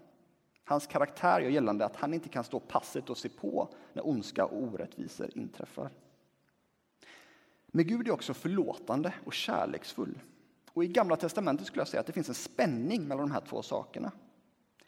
Hans 0.65 0.87
karaktär 0.87 1.41
gör 1.41 1.51
gällande 1.51 1.85
att 1.85 1.97
han 1.97 2.15
inte 2.15 2.29
kan 2.29 2.45
stå 2.45 2.61
passivt 2.61 3.11
och 3.11 3.19
se 3.19 3.29
på 3.29 3.69
när 3.93 4.09
ondska 4.09 4.45
och 4.45 4.63
orättvisor 4.63 5.31
inträffar. 5.35 5.91
Men 7.67 7.87
Gud 7.87 8.09
är 8.09 8.13
också 8.13 8.35
förlåtande 8.35 9.15
och 9.25 9.35
kärleksfull. 9.35 10.19
Och 10.73 10.85
I 10.85 10.89
Gamla 10.89 11.17
testamentet 11.17 11.67
skulle 11.67 11.81
jag 11.81 11.89
säga 11.89 12.01
att 12.01 12.07
det 12.07 12.13
finns 12.13 12.29
en 12.29 12.35
spänning 12.35 13.09
mellan 13.09 13.29
de 13.29 13.31
här 13.31 13.41
två 13.41 13.63
sakerna. 13.63 14.13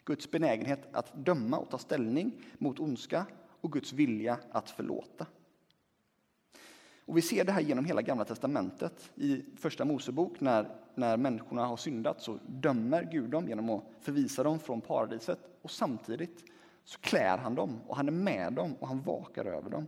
Guds 0.05 0.31
benägenhet 0.31 0.87
att 0.91 1.25
döma 1.25 1.57
och 1.57 1.69
ta 1.69 1.77
ställning 1.77 2.41
mot 2.57 2.79
ondska 2.79 3.25
och 3.61 3.71
Guds 3.71 3.93
vilja 3.93 4.39
att 4.51 4.69
förlåta. 4.69 5.25
Och 7.09 7.17
vi 7.17 7.21
ser 7.21 7.43
det 7.43 7.51
här 7.51 7.61
genom 7.61 7.85
hela 7.85 8.01
Gamla 8.01 8.25
testamentet. 8.25 9.11
I 9.15 9.45
Första 9.57 9.85
Mosebok, 9.85 10.39
när, 10.39 10.67
när 10.95 11.17
människorna 11.17 11.65
har 11.65 11.77
syndat, 11.77 12.21
så 12.21 12.39
dömer 12.47 13.09
Gud 13.11 13.29
dem 13.29 13.47
genom 13.47 13.69
att 13.69 13.83
förvisa 14.01 14.43
dem 14.43 14.59
från 14.59 14.81
paradiset. 14.81 15.39
Och 15.61 15.71
samtidigt 15.71 16.43
så 16.83 16.99
klär 16.99 17.37
han 17.37 17.55
dem, 17.55 17.81
och 17.87 17.95
han 17.95 18.07
är 18.07 18.11
med 18.11 18.53
dem 18.53 18.75
och 18.79 18.87
han 18.87 19.01
vakar 19.01 19.45
över 19.45 19.69
dem. 19.69 19.87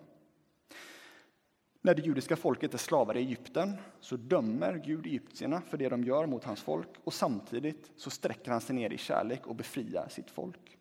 När 1.81 1.95
det 1.95 2.01
judiska 2.01 2.35
folket 2.35 2.73
är 2.73 2.77
slavar 2.77 3.17
i 3.17 3.19
Egypten 3.19 3.73
så 3.99 4.17
dömer 4.17 4.81
Gud 4.85 5.05
egyptierna 5.05 5.61
för 5.61 5.77
det 5.77 5.89
de 5.89 6.03
gör 6.03 6.25
mot 6.25 6.43
hans 6.43 6.61
folk 6.61 6.89
och 7.03 7.13
samtidigt 7.13 7.91
så 7.95 8.09
sträcker 8.09 8.51
han 8.51 8.61
sig 8.61 8.75
ner 8.75 8.93
i 8.93 8.97
kärlek 8.97 9.47
och 9.47 9.55
befriar 9.55 10.07
sitt 10.09 10.31
folk. 10.31 10.77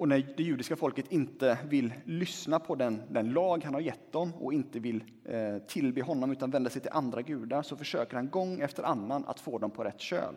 Och 0.00 0.08
när 0.08 0.34
det 0.36 0.42
judiska 0.42 0.76
folket 0.76 1.12
inte 1.12 1.58
vill 1.64 1.92
lyssna 2.04 2.58
på 2.58 2.74
den, 2.74 3.02
den 3.10 3.32
lag 3.32 3.64
han 3.64 3.74
har 3.74 3.80
gett 3.80 4.12
dem 4.12 4.34
och 4.34 4.52
inte 4.52 4.80
vill 4.80 5.04
eh, 5.24 5.58
tillbe 5.58 6.02
honom 6.02 6.32
utan 6.32 6.50
vänder 6.50 6.70
sig 6.70 6.82
till 6.82 6.90
andra 6.90 7.22
gudar 7.22 7.62
så 7.62 7.76
försöker 7.76 8.16
han 8.16 8.30
gång 8.30 8.60
efter 8.60 8.82
annan 8.82 9.24
att 9.24 9.40
få 9.40 9.58
dem 9.58 9.70
på 9.70 9.84
rätt 9.84 10.00
köl. 10.00 10.34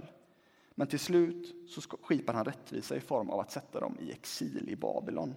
Men 0.76 0.88
till 0.88 1.00
slut 1.00 1.56
så 1.70 1.82
skipar 1.82 2.34
han 2.34 2.46
rättvisa 2.46 2.96
i 2.96 3.00
form 3.00 3.30
av 3.30 3.40
att 3.40 3.52
sätta 3.52 3.80
dem 3.80 3.98
i 4.00 4.12
exil 4.12 4.70
i 4.70 4.76
Babylon. 4.76 5.36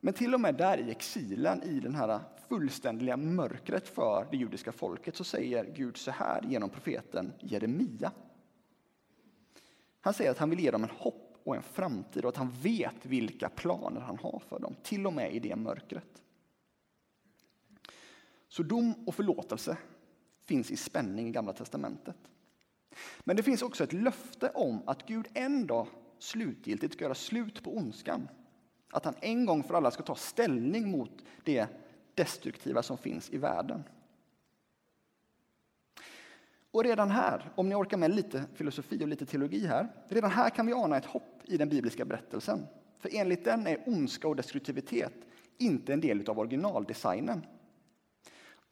Men 0.00 0.14
till 0.14 0.34
och 0.34 0.40
med 0.40 0.54
där 0.54 0.78
i 0.78 0.90
exilen, 0.90 1.62
i 1.62 1.80
den 1.80 1.94
här 1.94 2.20
fullständiga 2.48 3.16
mörkret 3.16 3.88
för 3.88 4.26
det 4.30 4.36
judiska 4.36 4.72
folket, 4.72 5.16
så 5.16 5.24
säger 5.24 5.64
Gud 5.64 5.96
så 5.96 6.10
här 6.10 6.42
genom 6.48 6.70
profeten 6.70 7.32
Jeremia. 7.40 8.12
Han 10.00 10.14
säger 10.14 10.30
att 10.30 10.38
han 10.38 10.50
vill 10.50 10.60
ge 10.60 10.70
dem 10.70 10.84
en 10.84 10.90
hopp 10.90 11.25
och 11.46 11.56
en 11.56 11.62
framtid 11.62 12.24
och 12.24 12.28
att 12.28 12.36
han 12.36 12.50
vet 12.50 13.06
vilka 13.06 13.48
planer 13.48 14.00
han 14.00 14.18
har 14.18 14.42
för 14.48 14.58
dem, 14.58 14.76
till 14.82 15.06
och 15.06 15.12
med 15.12 15.34
i 15.34 15.38
det 15.38 15.56
mörkret. 15.56 16.22
Så 18.48 18.62
dom 18.62 18.94
och 19.06 19.14
förlåtelse 19.14 19.76
finns 20.44 20.70
i 20.70 20.76
spänning 20.76 21.28
i 21.28 21.30
Gamla 21.30 21.52
testamentet. 21.52 22.16
Men 23.24 23.36
det 23.36 23.42
finns 23.42 23.62
också 23.62 23.84
ett 23.84 23.92
löfte 23.92 24.50
om 24.54 24.82
att 24.86 25.06
Gud 25.06 25.28
en 25.34 25.66
dag 25.66 25.86
slutgiltigt 26.18 26.94
ska 26.94 27.04
göra 27.04 27.14
slut 27.14 27.62
på 27.62 27.76
ondskan. 27.76 28.28
Att 28.90 29.04
han 29.04 29.14
en 29.20 29.46
gång 29.46 29.62
för 29.62 29.74
alla 29.74 29.90
ska 29.90 30.02
ta 30.02 30.14
ställning 30.14 30.90
mot 30.90 31.24
det 31.44 31.66
destruktiva 32.14 32.82
som 32.82 32.98
finns 32.98 33.30
i 33.30 33.38
världen. 33.38 33.84
Och 36.70 36.84
redan 36.84 37.10
här, 37.10 37.50
om 37.54 37.68
ni 37.68 37.74
orkar 37.74 37.96
med 37.96 38.14
lite 38.14 38.44
filosofi 38.54 39.04
och 39.04 39.08
lite 39.08 39.26
teologi 39.26 39.66
här, 39.66 39.88
redan 40.08 40.30
här 40.30 40.50
kan 40.50 40.66
vi 40.66 40.72
ana 40.72 40.96
ett 40.96 41.04
hopp 41.04 41.35
i 41.46 41.56
den 41.56 41.68
bibliska 41.68 42.04
berättelsen. 42.04 42.66
För 42.98 43.10
enligt 43.12 43.44
den 43.44 43.66
är 43.66 43.82
ondska 43.86 44.28
och 44.28 44.36
destruktivitet 44.36 45.14
inte 45.58 45.92
en 45.92 46.00
del 46.00 46.30
av 46.30 46.38
originaldesignen. 46.38 47.46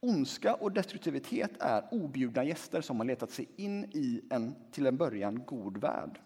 Ondska 0.00 0.54
och 0.54 0.72
destruktivitet 0.72 1.50
är 1.60 1.88
objudna 1.90 2.44
gäster 2.44 2.80
som 2.80 2.96
har 2.96 3.04
letat 3.04 3.30
sig 3.30 3.48
in 3.56 3.84
i 3.84 4.22
en 4.30 4.54
till 4.70 4.86
en 4.86 4.96
början 4.96 5.44
god 5.46 5.76
värld. 5.76 6.20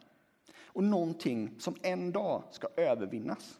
Och 0.62 0.84
någonting 0.84 1.54
som 1.58 1.76
en 1.82 2.12
dag 2.12 2.42
ska 2.50 2.68
övervinnas. 2.76 3.58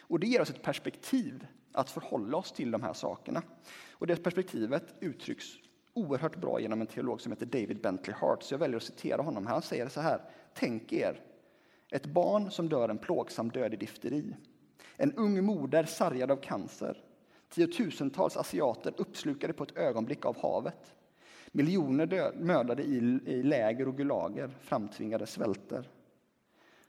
Och 0.00 0.20
det 0.20 0.26
ger 0.26 0.40
oss 0.40 0.50
ett 0.50 0.62
perspektiv 0.62 1.46
att 1.72 1.90
förhålla 1.90 2.36
oss 2.36 2.52
till 2.52 2.70
de 2.70 2.82
här 2.82 2.92
sakerna. 2.92 3.42
Och 3.90 4.06
det 4.06 4.22
perspektivet 4.22 4.94
uttrycks 5.00 5.46
oerhört 5.94 6.36
bra 6.36 6.60
genom 6.60 6.80
en 6.80 6.86
teolog 6.86 7.20
som 7.20 7.32
heter 7.32 7.46
David 7.46 7.80
Bentley 7.80 8.16
Hart, 8.20 8.42
så 8.42 8.54
jag 8.54 8.58
väljer 8.58 8.76
att 8.76 8.82
citera 8.82 9.22
honom. 9.22 9.46
Han 9.46 9.62
säger 9.62 9.88
så 9.88 10.00
här, 10.00 10.20
tänk 10.54 10.92
er 10.92 11.20
ett 11.90 12.06
barn 12.06 12.50
som 12.50 12.68
dör 12.68 12.88
en 12.88 12.98
plågsam 12.98 13.50
död 13.50 13.74
i 13.74 13.76
difteri, 13.76 14.36
en 14.96 15.12
ung 15.12 15.44
moder 15.44 15.84
sargad 15.84 16.30
av 16.30 16.36
cancer, 16.36 17.02
tiotusentals 17.48 18.36
asiater 18.36 18.94
uppslukade 18.96 19.52
på 19.52 19.64
ett 19.64 19.76
ögonblick 19.76 20.24
av 20.24 20.42
havet, 20.42 20.94
miljoner 21.52 22.06
död, 22.06 22.34
mördade 22.40 22.82
i, 22.82 23.20
i 23.26 23.42
läger 23.42 23.88
och 23.88 23.96
gulager, 23.96 24.50
framtvingade 24.60 25.26
svälter. 25.26 25.88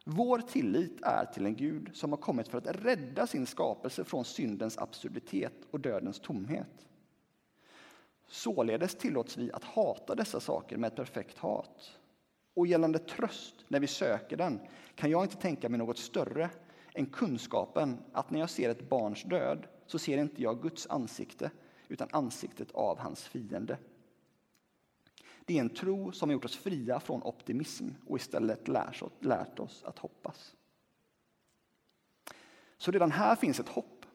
Vår 0.10 0.40
tillit 0.40 1.00
är 1.02 1.26
till 1.26 1.46
en 1.46 1.56
Gud 1.56 1.90
som 1.94 2.12
har 2.12 2.18
kommit 2.18 2.48
för 2.48 2.58
att 2.58 2.86
rädda 2.86 3.28
sin 3.28 3.46
skapelse 3.46 4.04
från 4.04 4.26
syndens 4.26 4.78
absurditet 4.78 5.54
och 5.72 5.80
dödens 5.80 6.20
tomhet. 6.20 6.88
Således 8.28 8.96
tillåts 8.96 9.38
vi 9.38 9.52
att 9.52 9.64
hata 9.64 10.16
dessa 10.16 10.40
saker 10.40 10.78
med 10.78 10.88
ett 10.88 10.96
perfekt 10.96 11.38
hat. 11.38 11.98
Och 12.58 12.68
gällande 12.68 13.00
tröst, 13.00 13.56
när 13.68 13.80
vi 13.80 13.88
söker 13.88 14.38
den, 14.38 14.60
kan 14.96 15.12
jag 15.12 15.26
inte 15.26 15.38
tänka 15.38 15.70
mig 15.70 15.78
något 15.78 15.98
större 15.98 16.50
än 16.94 17.06
kunskapen 17.06 17.98
att 18.12 18.32
när 18.32 18.40
jag 18.40 18.50
ser 18.50 18.70
ett 18.70 18.90
barns 18.90 19.24
död 19.24 19.68
så 19.86 20.00
ser 20.00 20.18
inte 20.18 20.42
jag 20.42 20.62
Guds 20.62 20.88
ansikte, 20.88 21.52
utan 21.88 22.08
ansiktet 22.12 22.72
av 22.72 23.00
hans 23.00 23.28
fiende. 23.28 23.78
Det 25.46 25.58
är 25.58 25.62
en 25.62 25.70
tro 25.70 26.12
som 26.12 26.30
har 26.30 26.34
gjort 26.34 26.46
oss 26.46 26.58
fria 26.58 27.00
från 27.00 27.24
optimism 27.24 27.88
och 28.08 28.18
istället 28.18 28.68
lärt 29.22 29.60
oss 29.60 29.84
att 29.84 30.00
hoppas. 30.00 30.56
Så 32.78 32.92
redan 32.92 33.12
här 33.12 33.36
finns 33.36 33.60
ett 33.60 33.70
hopp. 33.70 34.06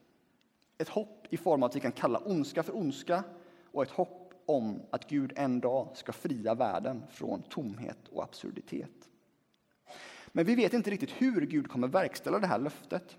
Ett 0.78 0.88
hopp 0.88 1.26
i 1.30 1.36
form 1.36 1.62
av 1.62 1.68
att 1.68 1.76
vi 1.76 1.80
kan 1.80 1.92
kalla 1.92 2.18
ondska 2.18 2.62
för 2.62 2.76
ondska 2.76 3.24
och 3.72 3.82
ett 3.82 3.90
hopp 3.90 4.21
om 4.46 4.82
att 4.90 5.08
Gud 5.08 5.32
en 5.36 5.60
dag 5.60 5.88
ska 5.94 6.12
fria 6.12 6.54
världen 6.54 7.02
från 7.10 7.42
tomhet 7.42 8.08
och 8.08 8.22
absurditet. 8.22 9.08
Men 10.28 10.44
vi 10.44 10.54
vet 10.54 10.72
inte 10.72 10.90
riktigt 10.90 11.10
hur 11.10 11.40
Gud 11.46 11.68
kommer 11.68 11.88
verkställa 11.88 12.38
det 12.38 12.46
här 12.46 12.58
löftet. 12.58 13.16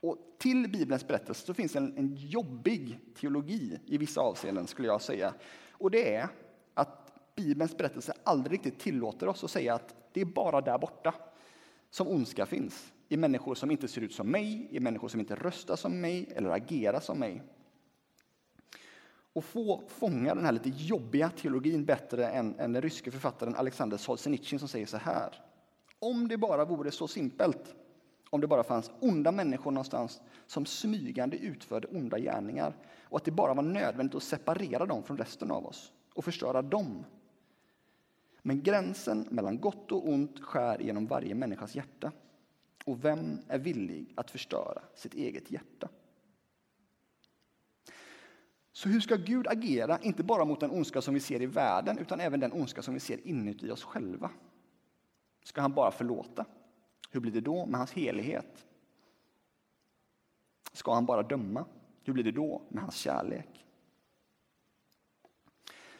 Och 0.00 0.18
till 0.38 0.68
Bibelns 0.70 1.06
berättelse 1.06 1.46
så 1.46 1.54
finns 1.54 1.76
en, 1.76 1.98
en 1.98 2.14
jobbig 2.16 2.98
teologi 3.20 3.78
i 3.86 3.98
vissa 3.98 4.20
avseenden, 4.20 4.66
skulle 4.66 4.88
jag 4.88 5.02
säga. 5.02 5.34
Och 5.70 5.90
det 5.90 6.14
är 6.14 6.28
att 6.74 7.12
Bibelns 7.36 7.76
berättelse 7.76 8.12
aldrig 8.24 8.52
riktigt 8.52 8.78
tillåter 8.78 9.28
oss 9.28 9.44
att 9.44 9.50
säga 9.50 9.74
att 9.74 9.94
Det 10.12 10.20
är 10.20 10.24
bara 10.24 10.60
där 10.60 10.78
borta 10.78 11.14
som 11.90 12.08
ondska 12.08 12.46
finns. 12.46 12.92
I 13.08 13.16
människor 13.16 13.54
som 13.54 13.70
inte 13.70 13.88
ser 13.88 14.00
ut 14.00 14.12
som 14.12 14.30
mig, 14.30 14.68
i 14.70 14.80
människor 14.80 15.08
som 15.08 15.20
inte 15.20 15.34
röstar 15.34 15.76
som 15.76 16.00
mig 16.00 16.32
eller 16.36 16.50
agerar 16.50 17.00
som 17.00 17.18
mig. 17.18 17.42
Och 19.32 19.44
få 19.44 19.82
fånga 19.88 20.34
den 20.34 20.44
här 20.44 20.52
lite 20.52 20.68
jobbiga 20.68 21.30
teologin 21.30 21.84
bättre 21.84 22.28
än, 22.28 22.54
än 22.58 22.72
den 22.72 22.82
ryske 22.82 23.10
författaren 23.10 23.54
Alexander 23.54 23.96
Solzhenitsyn 23.96 24.58
som 24.58 24.68
säger 24.68 24.86
så 24.86 24.96
här. 24.96 25.40
Om 25.98 26.28
det 26.28 26.38
bara 26.38 26.64
vore 26.64 26.90
så 26.90 27.08
simpelt, 27.08 27.74
om 28.30 28.40
det 28.40 28.46
bara 28.46 28.64
fanns 28.64 28.90
onda 29.00 29.32
människor 29.32 29.70
någonstans 29.70 30.20
som 30.46 30.66
smygande 30.66 31.36
utförde 31.36 31.88
onda 31.88 32.18
gärningar 32.18 32.76
och 33.02 33.16
att 33.16 33.24
det 33.24 33.30
bara 33.30 33.54
var 33.54 33.62
nödvändigt 33.62 34.14
att 34.14 34.22
separera 34.22 34.86
dem 34.86 35.02
från 35.02 35.18
resten 35.18 35.50
av 35.50 35.66
oss 35.66 35.92
och 36.14 36.24
förstöra 36.24 36.62
dem. 36.62 37.04
Men 38.42 38.62
gränsen 38.62 39.26
mellan 39.30 39.60
gott 39.60 39.92
och 39.92 40.08
ont 40.08 40.40
skär 40.40 40.78
genom 40.78 41.06
varje 41.06 41.34
människas 41.34 41.74
hjärta. 41.74 42.12
Och 42.84 43.04
vem 43.04 43.38
är 43.48 43.58
villig 43.58 44.12
att 44.14 44.30
förstöra 44.30 44.82
sitt 44.94 45.14
eget 45.14 45.50
hjärta? 45.50 45.88
Så 48.72 48.88
hur 48.88 49.00
ska 49.00 49.16
Gud 49.16 49.46
agera, 49.48 49.98
inte 49.98 50.22
bara 50.22 50.44
mot 50.44 50.60
den 50.60 50.70
ondska 50.70 51.02
som 51.02 51.14
vi 51.14 51.20
ser 51.20 51.42
i 51.42 51.46
världen, 51.46 51.98
utan 51.98 52.20
även 52.20 52.40
den 52.40 52.52
ondska 52.52 52.82
som 52.82 52.94
vi 52.94 53.00
ser 53.00 53.26
inuti 53.26 53.70
oss 53.70 53.84
själva? 53.84 54.30
Ska 55.44 55.60
han 55.60 55.72
bara 55.72 55.90
förlåta? 55.90 56.44
Hur 57.10 57.20
blir 57.20 57.32
det 57.32 57.40
då 57.40 57.66
med 57.66 57.80
hans 57.80 57.92
helighet? 57.92 58.66
Ska 60.72 60.94
han 60.94 61.06
bara 61.06 61.22
döma? 61.22 61.64
Hur 62.04 62.12
blir 62.12 62.24
det 62.24 62.32
då 62.32 62.62
med 62.68 62.82
hans 62.82 62.96
kärlek? 62.96 63.66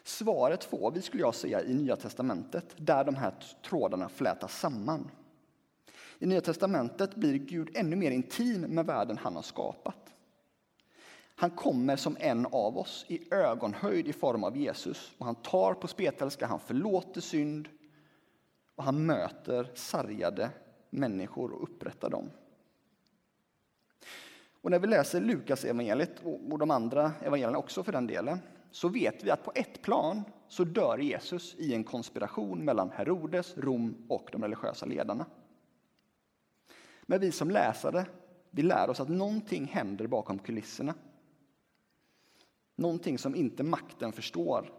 Svaret 0.03 0.65
får 0.65 0.91
vi, 0.91 1.03
skulle 1.03 1.23
jag 1.23 1.35
säga, 1.35 1.63
i 1.63 1.75
Nya 1.75 1.97
testamentet, 1.97 2.75
där 2.77 3.05
de 3.05 3.15
här 3.15 3.35
trådarna 3.63 4.09
flätas 4.09 4.59
samman. 4.59 5.11
I 6.19 6.27
Nya 6.27 6.41
testamentet 6.41 7.15
blir 7.15 7.39
Gud 7.39 7.71
ännu 7.75 7.97
mer 7.97 8.11
intim 8.11 8.61
med 8.61 8.87
världen 8.87 9.19
han 9.19 9.37
har 9.37 9.43
skapat. 9.43 10.15
Han 11.35 11.51
kommer 11.51 11.97
som 11.97 12.17
en 12.21 12.47
av 12.47 12.79
oss 12.79 13.05
i 13.09 13.35
ögonhöjd 13.35 14.09
i 14.09 14.13
form 14.13 14.45
av 14.45 14.57
Jesus 14.57 15.13
och 15.19 15.27
han 15.27 15.35
tar 15.35 15.75
på 15.75 15.89
spetälska, 15.89 16.47
han 16.47 16.61
förlåter 16.61 17.21
synd 17.21 17.69
och 18.75 18.85
han 18.85 19.07
möter 19.07 19.71
sargade 19.75 20.51
människor 20.91 21.53
och 21.53 21.63
upprättar 21.63 22.11
dem. 22.11 22.31
Och 24.63 24.71
när 24.71 24.79
vi 24.79 24.87
läser 24.87 25.21
Lukas 25.21 25.65
evangeliet 25.65 26.21
och 26.51 26.59
de 26.59 26.71
andra 26.71 27.13
evangelierna 27.21 27.59
också 27.59 27.83
för 27.83 27.93
den 27.93 28.07
delen, 28.07 28.39
så 28.71 28.89
vet 28.89 29.25
vi 29.25 29.31
att 29.31 29.45
på 29.45 29.53
ett 29.55 29.83
plan 29.83 30.23
så 30.49 30.65
dör 30.65 30.99
Jesus 30.99 31.55
i 31.59 31.75
en 31.75 31.85
konspiration 31.85 32.65
mellan 32.65 32.91
Herodes, 32.91 33.57
Rom 33.57 34.07
och 34.09 34.29
de 34.33 34.43
religiösa 34.43 34.87
ledarna. 34.87 35.27
Men 37.03 37.21
vi 37.21 37.33
som 37.33 37.51
läsare, 37.51 38.07
vi 38.51 38.63
lär 38.63 38.91
oss 38.91 39.01
att 39.01 39.09
någonting 39.09 39.67
händer 39.67 40.07
bakom 40.07 40.39
kulisserna. 40.39 40.95
Någonting 42.77 43.19
som 43.19 43.35
inte 43.35 43.63
makten 43.63 44.13
förstår. 44.13 44.73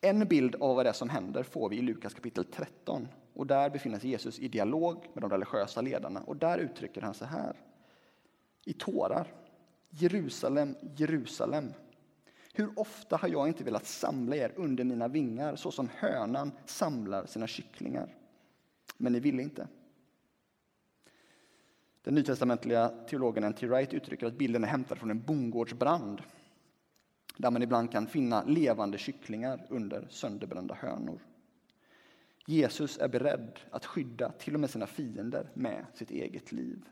En 0.00 0.28
bild 0.28 0.54
av 0.54 0.76
vad 0.76 0.86
det 0.86 0.88
är 0.88 0.92
som 0.92 1.08
händer 1.08 1.42
får 1.42 1.68
vi 1.68 1.76
i 1.76 1.82
Lukas 1.82 2.14
kapitel 2.14 2.44
13. 2.44 3.08
Och 3.34 3.46
där 3.46 3.70
befinner 3.70 3.98
sig 3.98 4.10
Jesus 4.10 4.38
i 4.38 4.48
dialog 4.48 5.06
med 5.12 5.22
de 5.22 5.30
religiösa 5.30 5.80
ledarna 5.80 6.20
och 6.20 6.36
där 6.36 6.58
uttrycker 6.58 7.00
han 7.00 7.14
så 7.14 7.24
här 7.24 7.56
i 8.64 8.72
tårar. 8.72 9.26
Jerusalem, 9.90 10.76
Jerusalem. 10.96 11.72
Hur 12.54 12.78
ofta 12.78 13.16
har 13.16 13.28
jag 13.28 13.48
inte 13.48 13.64
velat 13.64 13.86
samla 13.86 14.36
er 14.36 14.52
under 14.56 14.84
mina 14.84 15.08
vingar 15.08 15.56
så 15.56 15.70
som 15.70 15.88
hönan 15.94 16.52
samlar 16.66 17.26
sina 17.26 17.46
kycklingar? 17.46 18.16
Men 18.96 19.12
ni 19.12 19.20
ville 19.20 19.42
inte. 19.42 19.68
Den 22.02 22.14
nytestamentliga 22.14 22.88
teologen 22.88 23.44
N.T. 23.44 23.66
Wright 23.66 23.94
uttrycker 23.94 24.26
att 24.26 24.38
bilden 24.38 24.64
är 24.64 24.68
hämtad 24.68 24.98
från 24.98 25.10
en 25.10 25.22
bondgårdsbrand 25.22 26.22
där 27.36 27.50
man 27.50 27.62
ibland 27.62 27.92
kan 27.92 28.06
finna 28.06 28.44
levande 28.44 28.98
kycklingar 28.98 29.66
under 29.70 30.06
sönderbrända 30.10 30.74
hönor. 30.74 31.20
Jesus 32.46 32.98
är 32.98 33.08
beredd 33.08 33.58
att 33.70 33.86
skydda 33.86 34.32
till 34.32 34.54
och 34.54 34.60
med 34.60 34.70
sina 34.70 34.86
fiender 34.86 35.50
med 35.54 35.86
sitt 35.94 36.10
eget 36.10 36.52
liv. 36.52 36.84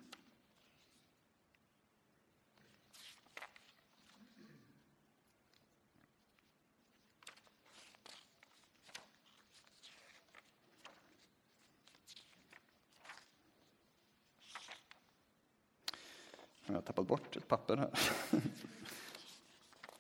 Jag 16.66 16.74
har 16.74 16.82
tappat 16.82 17.06
bort 17.06 17.36
ett 17.36 17.48
papper 17.48 17.76
här. 17.76 17.90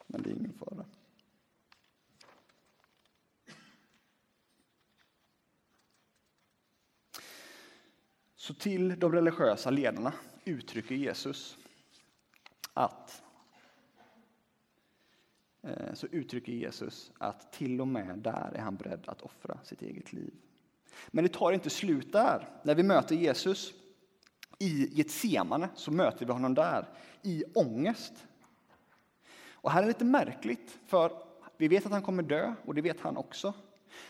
Men 0.06 0.22
det 0.22 0.30
är 0.30 0.34
ingen 0.34 0.52
fara. 0.52 0.84
Så 8.36 8.54
till 8.70 8.98
de 8.98 9.12
religiösa 9.12 9.70
ledarna 9.70 10.12
uttrycker 10.44 10.94
Jesus 10.94 11.56
att 12.74 13.22
eh, 15.62 15.94
så 15.94 16.06
uttrycker 16.06 16.52
Jesus 16.52 17.12
att 17.18 17.52
till 17.52 17.80
och 17.80 17.88
med 17.88 18.18
där 18.18 18.52
är 18.54 18.60
han 18.60 18.76
beredd 18.76 19.04
att 19.06 19.22
offra 19.22 19.58
sitt 19.64 19.82
eget 19.82 20.12
liv. 20.12 20.34
Men 21.08 21.24
det 21.24 21.32
tar 21.32 21.52
inte 21.52 21.70
slut 21.70 22.12
där. 22.12 22.48
När 22.62 22.74
vi 22.74 22.82
möter 22.82 23.16
Jesus 23.16 23.72
i 24.58 24.88
Getsemane 24.92 25.68
så 25.74 25.90
möter 25.90 26.26
vi 26.26 26.32
honom 26.32 26.54
där 26.54 26.88
i 27.22 27.44
ångest. 27.54 28.26
Och 29.52 29.70
här 29.70 29.78
är 29.78 29.86
det 29.86 29.92
lite 29.92 30.04
märkligt, 30.04 30.78
för 30.86 31.12
vi 31.56 31.68
vet 31.68 31.86
att 31.86 31.92
han 31.92 32.02
kommer 32.02 32.22
dö 32.22 32.54
och 32.64 32.74
det 32.74 32.82
vet 32.82 33.00
han 33.00 33.16
också. 33.16 33.54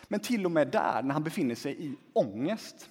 Men 0.09 0.21
till 0.21 0.45
och 0.45 0.51
med 0.51 0.69
där, 0.69 1.03
när 1.03 1.13
han 1.13 1.25
befinner 1.25 1.55
sig 1.55 1.87
i 1.87 1.97
ångest 2.13 2.91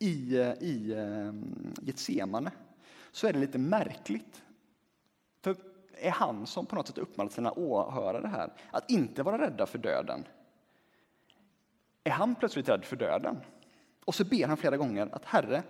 i, 0.00 0.36
eh, 0.36 0.52
i 0.60 0.92
eh, 0.92 1.32
Getsemane, 1.86 2.50
så 3.12 3.26
är 3.26 3.32
det 3.32 3.38
lite 3.38 3.58
märkligt. 3.58 4.42
För 5.40 5.56
är 5.94 6.10
han 6.10 6.46
som 6.46 6.66
på 6.66 6.74
något 6.74 6.86
sätt 6.86 6.98
uppmanat 6.98 7.32
sina 7.32 7.52
åhörare 7.52 8.26
här 8.26 8.52
att 8.70 8.90
inte 8.90 9.22
vara 9.22 9.38
rädda 9.38 9.66
för 9.66 9.78
döden? 9.78 10.24
Är 12.04 12.10
han 12.10 12.34
plötsligt 12.34 12.68
rädd 12.68 12.84
för 12.84 12.96
döden? 12.96 13.36
Och 14.04 14.14
så 14.14 14.24
ber 14.24 14.46
han 14.46 14.56
flera 14.56 14.76
gånger 14.76 15.08
att 15.12 15.24
Herre, 15.24 15.62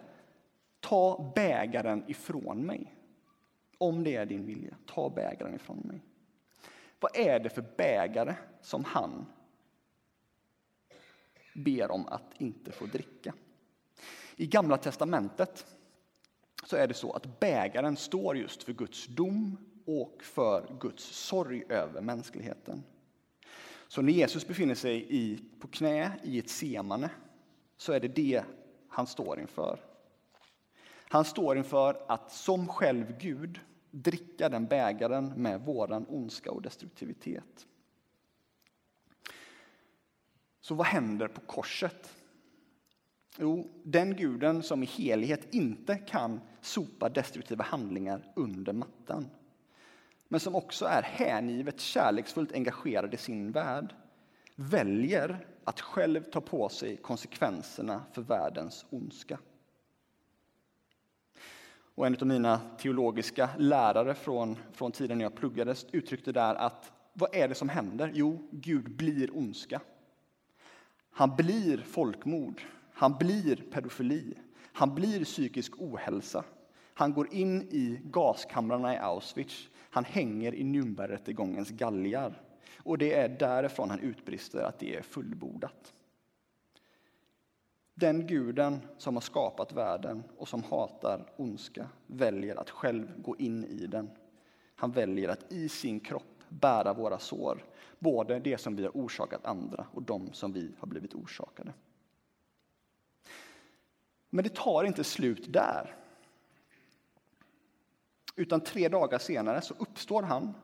ta 0.80 1.32
bägaren 1.34 2.04
ifrån 2.06 2.66
mig. 2.66 2.94
Om 3.78 4.04
det 4.04 4.16
är 4.16 4.26
din 4.26 4.46
vilja, 4.46 4.74
ta 4.86 5.10
bägaren 5.10 5.54
ifrån 5.54 5.78
mig. 5.84 6.00
Vad 7.00 7.16
är 7.16 7.40
det 7.40 7.50
för 7.50 7.64
bägare 7.76 8.34
som 8.60 8.84
han 8.84 9.26
ber 11.54 11.90
om 11.90 12.08
att 12.08 12.34
inte 12.38 12.72
få 12.72 12.86
dricka? 12.86 13.34
I 14.40 14.46
Gamla 14.46 14.76
testamentet 14.76 15.66
så 16.64 16.76
är 16.76 16.88
det 16.88 16.94
så 16.94 17.12
att 17.12 17.40
bägaren 17.40 17.96
står 17.96 18.36
just 18.36 18.62
för 18.62 18.72
Guds 18.72 19.06
dom 19.06 19.56
och 19.86 20.22
för 20.22 20.76
Guds 20.80 21.04
sorg 21.04 21.64
över 21.68 22.00
mänskligheten. 22.00 22.82
Så 23.88 24.02
när 24.02 24.12
Jesus 24.12 24.46
befinner 24.46 24.74
sig 24.74 25.06
i, 25.08 25.44
på 25.60 25.68
knä 25.68 26.12
i 26.22 26.38
ett 26.38 26.50
semane 26.50 27.10
så 27.76 27.92
är 27.92 28.00
det 28.00 28.08
det 28.08 28.44
han 28.88 29.06
står 29.06 29.40
inför. 29.40 29.80
Han 31.08 31.24
står 31.24 31.56
inför 31.56 32.02
att 32.08 32.32
som 32.32 32.68
själv 32.68 33.18
Gud 33.18 33.60
dricka 33.90 34.48
den 34.48 34.66
bägaren 34.66 35.32
med 35.36 35.60
våran 35.60 36.06
ondska 36.08 36.50
och 36.50 36.62
destruktivitet. 36.62 37.66
Så 40.60 40.74
vad 40.74 40.86
händer 40.86 41.28
på 41.28 41.40
korset? 41.40 42.14
Jo, 43.40 43.70
den 43.82 44.16
guden 44.16 44.62
som 44.62 44.82
i 44.82 44.86
helhet 44.86 45.54
inte 45.54 45.94
kan 45.94 46.40
sopa 46.60 47.08
destruktiva 47.08 47.64
handlingar 47.64 48.32
under 48.36 48.72
mattan 48.72 49.30
men 50.32 50.40
som 50.40 50.54
också 50.54 50.84
är 50.86 51.02
hängivet 51.02 51.80
kärleksfullt 51.80 52.52
engagerad 52.52 53.14
i 53.14 53.16
sin 53.16 53.52
värld 53.52 53.94
väljer 54.54 55.46
att 55.64 55.80
själv 55.80 56.22
ta 56.22 56.40
på 56.40 56.68
sig 56.68 56.96
konsekvenserna 56.96 58.02
för 58.12 58.22
världens 58.22 58.86
ondska. 58.90 59.38
Och 61.94 62.06
en 62.06 62.16
av 62.16 62.26
mina 62.26 62.60
teologiska 62.78 63.50
lärare 63.58 64.14
från, 64.14 64.56
från 64.72 64.92
tiden 64.92 65.18
när 65.18 65.24
jag 65.24 65.34
pluggade 65.34 65.74
uttryckte 65.92 66.32
där 66.32 66.54
att 66.54 66.92
vad 67.12 67.34
är 67.34 67.48
det 67.48 67.54
som 67.54 67.68
händer? 67.68 68.10
Jo, 68.14 68.48
Gud 68.50 68.96
blir 68.96 69.36
ondska. 69.36 69.80
Han 71.10 71.36
blir 71.36 71.78
folkmord, 71.78 72.62
han 73.00 73.18
blir 73.18 73.56
pedofili, 73.56 74.34
han 74.72 74.94
blir 74.94 75.24
psykisk 75.24 75.72
ohälsa. 75.78 76.44
Han 76.94 77.12
går 77.12 77.34
in 77.34 77.62
i 77.62 78.00
gaskamrarna 78.04 78.94
i 78.94 78.98
Auschwitz, 78.98 79.68
han 79.76 80.04
hänger 80.04 80.54
i 80.54 80.62
Nürnbergrättegångens 80.62 81.70
galgar. 81.70 82.42
Och 82.78 82.98
det 82.98 83.14
är 83.14 83.28
därifrån 83.28 83.90
han 83.90 84.00
utbrister 84.00 84.62
att 84.62 84.78
det 84.78 84.96
är 84.96 85.02
fullbordat. 85.02 85.92
Den 87.94 88.26
guden 88.26 88.78
som 88.98 89.16
har 89.16 89.20
skapat 89.20 89.72
världen 89.72 90.22
och 90.36 90.48
som 90.48 90.62
hatar 90.62 91.32
ondska 91.36 91.88
väljer 92.06 92.56
att 92.56 92.70
själv 92.70 93.22
gå 93.22 93.36
in 93.36 93.64
i 93.64 93.86
den. 93.86 94.10
Han 94.74 94.90
väljer 94.90 95.28
att 95.28 95.52
i 95.52 95.68
sin 95.68 96.00
kropp 96.00 96.42
bära 96.48 96.92
våra 96.92 97.18
sår, 97.18 97.64
både 97.98 98.38
det 98.38 98.58
som 98.58 98.76
vi 98.76 98.82
har 98.82 98.92
orsakat 98.94 99.46
andra 99.46 99.86
och 99.94 100.02
de 100.02 100.32
som 100.32 100.52
vi 100.52 100.72
har 100.78 100.88
blivit 100.88 101.14
orsakade. 101.14 101.72
Men 104.30 104.44
det 104.44 104.54
tar 104.54 104.84
inte 104.84 105.04
slut 105.04 105.52
där. 105.52 105.96
Utan 108.36 108.60
tre 108.60 108.88
dagar 108.88 109.18
senare 109.18 109.60
så 109.60 109.74
uppstår 109.78 110.22
han. 110.22 110.54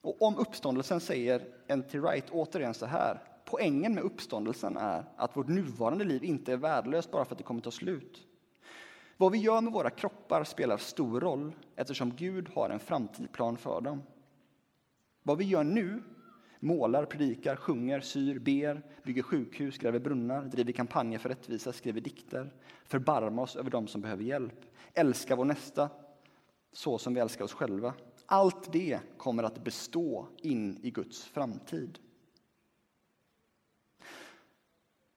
Och 0.00 0.22
om 0.22 0.38
uppståndelsen 0.38 1.00
säger 1.00 1.42
N.T. 1.68 1.98
Wright 1.98 2.30
återigen 2.30 2.74
så 2.74 2.86
här. 2.86 3.22
Poängen 3.44 3.94
med 3.94 4.04
uppståndelsen 4.04 4.76
är 4.76 5.04
att 5.16 5.36
vårt 5.36 5.48
nuvarande 5.48 6.04
liv 6.04 6.24
inte 6.24 6.52
är 6.52 6.56
värdelöst 6.56 7.10
bara 7.10 7.24
för 7.24 7.32
att 7.32 7.38
det 7.38 7.44
kommer 7.44 7.60
ta 7.60 7.70
slut. 7.70 8.26
Vad 9.16 9.32
vi 9.32 9.38
gör 9.38 9.60
med 9.60 9.72
våra 9.72 9.90
kroppar 9.90 10.44
spelar 10.44 10.76
stor 10.76 11.20
roll 11.20 11.52
eftersom 11.76 12.16
Gud 12.16 12.48
har 12.54 12.70
en 12.70 12.78
framtidsplan 12.78 13.56
för 13.56 13.80
dem. 13.80 14.02
Vad 15.22 15.38
vi 15.38 15.44
gör 15.44 15.64
nu 15.64 16.02
målar, 16.66 17.04
predikar, 17.04 17.56
sjunger, 17.56 18.00
syr, 18.00 18.38
ber, 18.38 18.82
bygger 19.02 19.22
sjukhus, 19.22 19.78
gräver 19.78 19.98
brunnar, 19.98 20.42
driver 20.42 20.72
kampanjer 20.72 21.18
för 21.18 21.28
rättvisa, 21.28 21.72
skriver 21.72 22.00
dikter, 22.00 22.52
förbarmar 22.84 23.42
oss 23.42 23.56
över 23.56 23.70
dem 23.70 23.86
som 23.86 24.00
behöver 24.00 24.24
hjälp, 24.24 24.64
älskar 24.94 25.36
vår 25.36 25.44
nästa 25.44 25.90
så 26.72 26.98
som 26.98 27.14
vi 27.14 27.20
älskar 27.20 27.44
oss 27.44 27.52
själva. 27.52 27.94
Allt 28.26 28.72
det 28.72 29.00
kommer 29.16 29.42
att 29.42 29.64
bestå 29.64 30.28
in 30.42 30.78
i 30.82 30.90
Guds 30.90 31.24
framtid. 31.24 31.98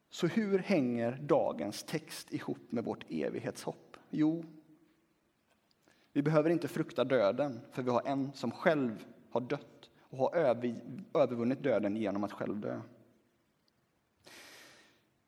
Så 0.10 0.28
hur 0.28 0.60
hänger 0.60 1.12
dagens 1.12 1.84
text 1.84 2.34
ihop 2.34 2.72
med 2.72 2.84
vårt 2.84 3.06
evighetshopp? 3.12 3.98
Jo, 4.10 4.44
vi 6.14 6.22
behöver 6.22 6.50
inte 6.50 6.68
frukta 6.68 7.04
döden, 7.04 7.60
för 7.72 7.84
vi 7.84 7.90
har 7.92 8.02
en 8.06 8.34
som 8.34 8.52
själv 8.52 9.06
har 9.30 9.42
dött 9.42 9.79
och 10.10 10.18
har 10.18 10.36
övervunnit 11.14 11.64
döden 11.64 11.96
genom 11.96 12.24
att 12.24 12.32
själv 12.32 12.60
dö. 12.60 12.82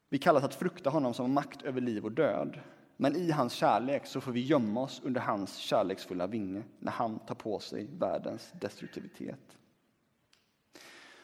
Vi 0.10 0.18
kallas 0.18 0.44
att 0.44 0.56
frukta 0.56 0.90
honom 0.90 1.14
som 1.14 1.26
har 1.26 1.34
makt 1.34 1.62
över 1.62 1.82
liv 1.82 2.06
och 2.06 2.12
död. 2.12 2.60
Men 2.98 3.16
i 3.16 3.32
hans 3.32 3.54
kärlek 3.54 4.06
så 4.06 4.22
får 4.22 4.32
vi 4.32 4.40
gömma 4.40 4.82
oss 4.82 5.02
under 5.04 5.22
hans 5.22 5.56
kärleksfulla 5.56 6.28
vinge 6.28 6.64
när 6.80 6.92
han 6.92 7.20
tar 7.20 7.36
på 7.36 7.60
sig 7.60 7.88
världens 8.00 8.52
destruktivitet. 8.62 9.58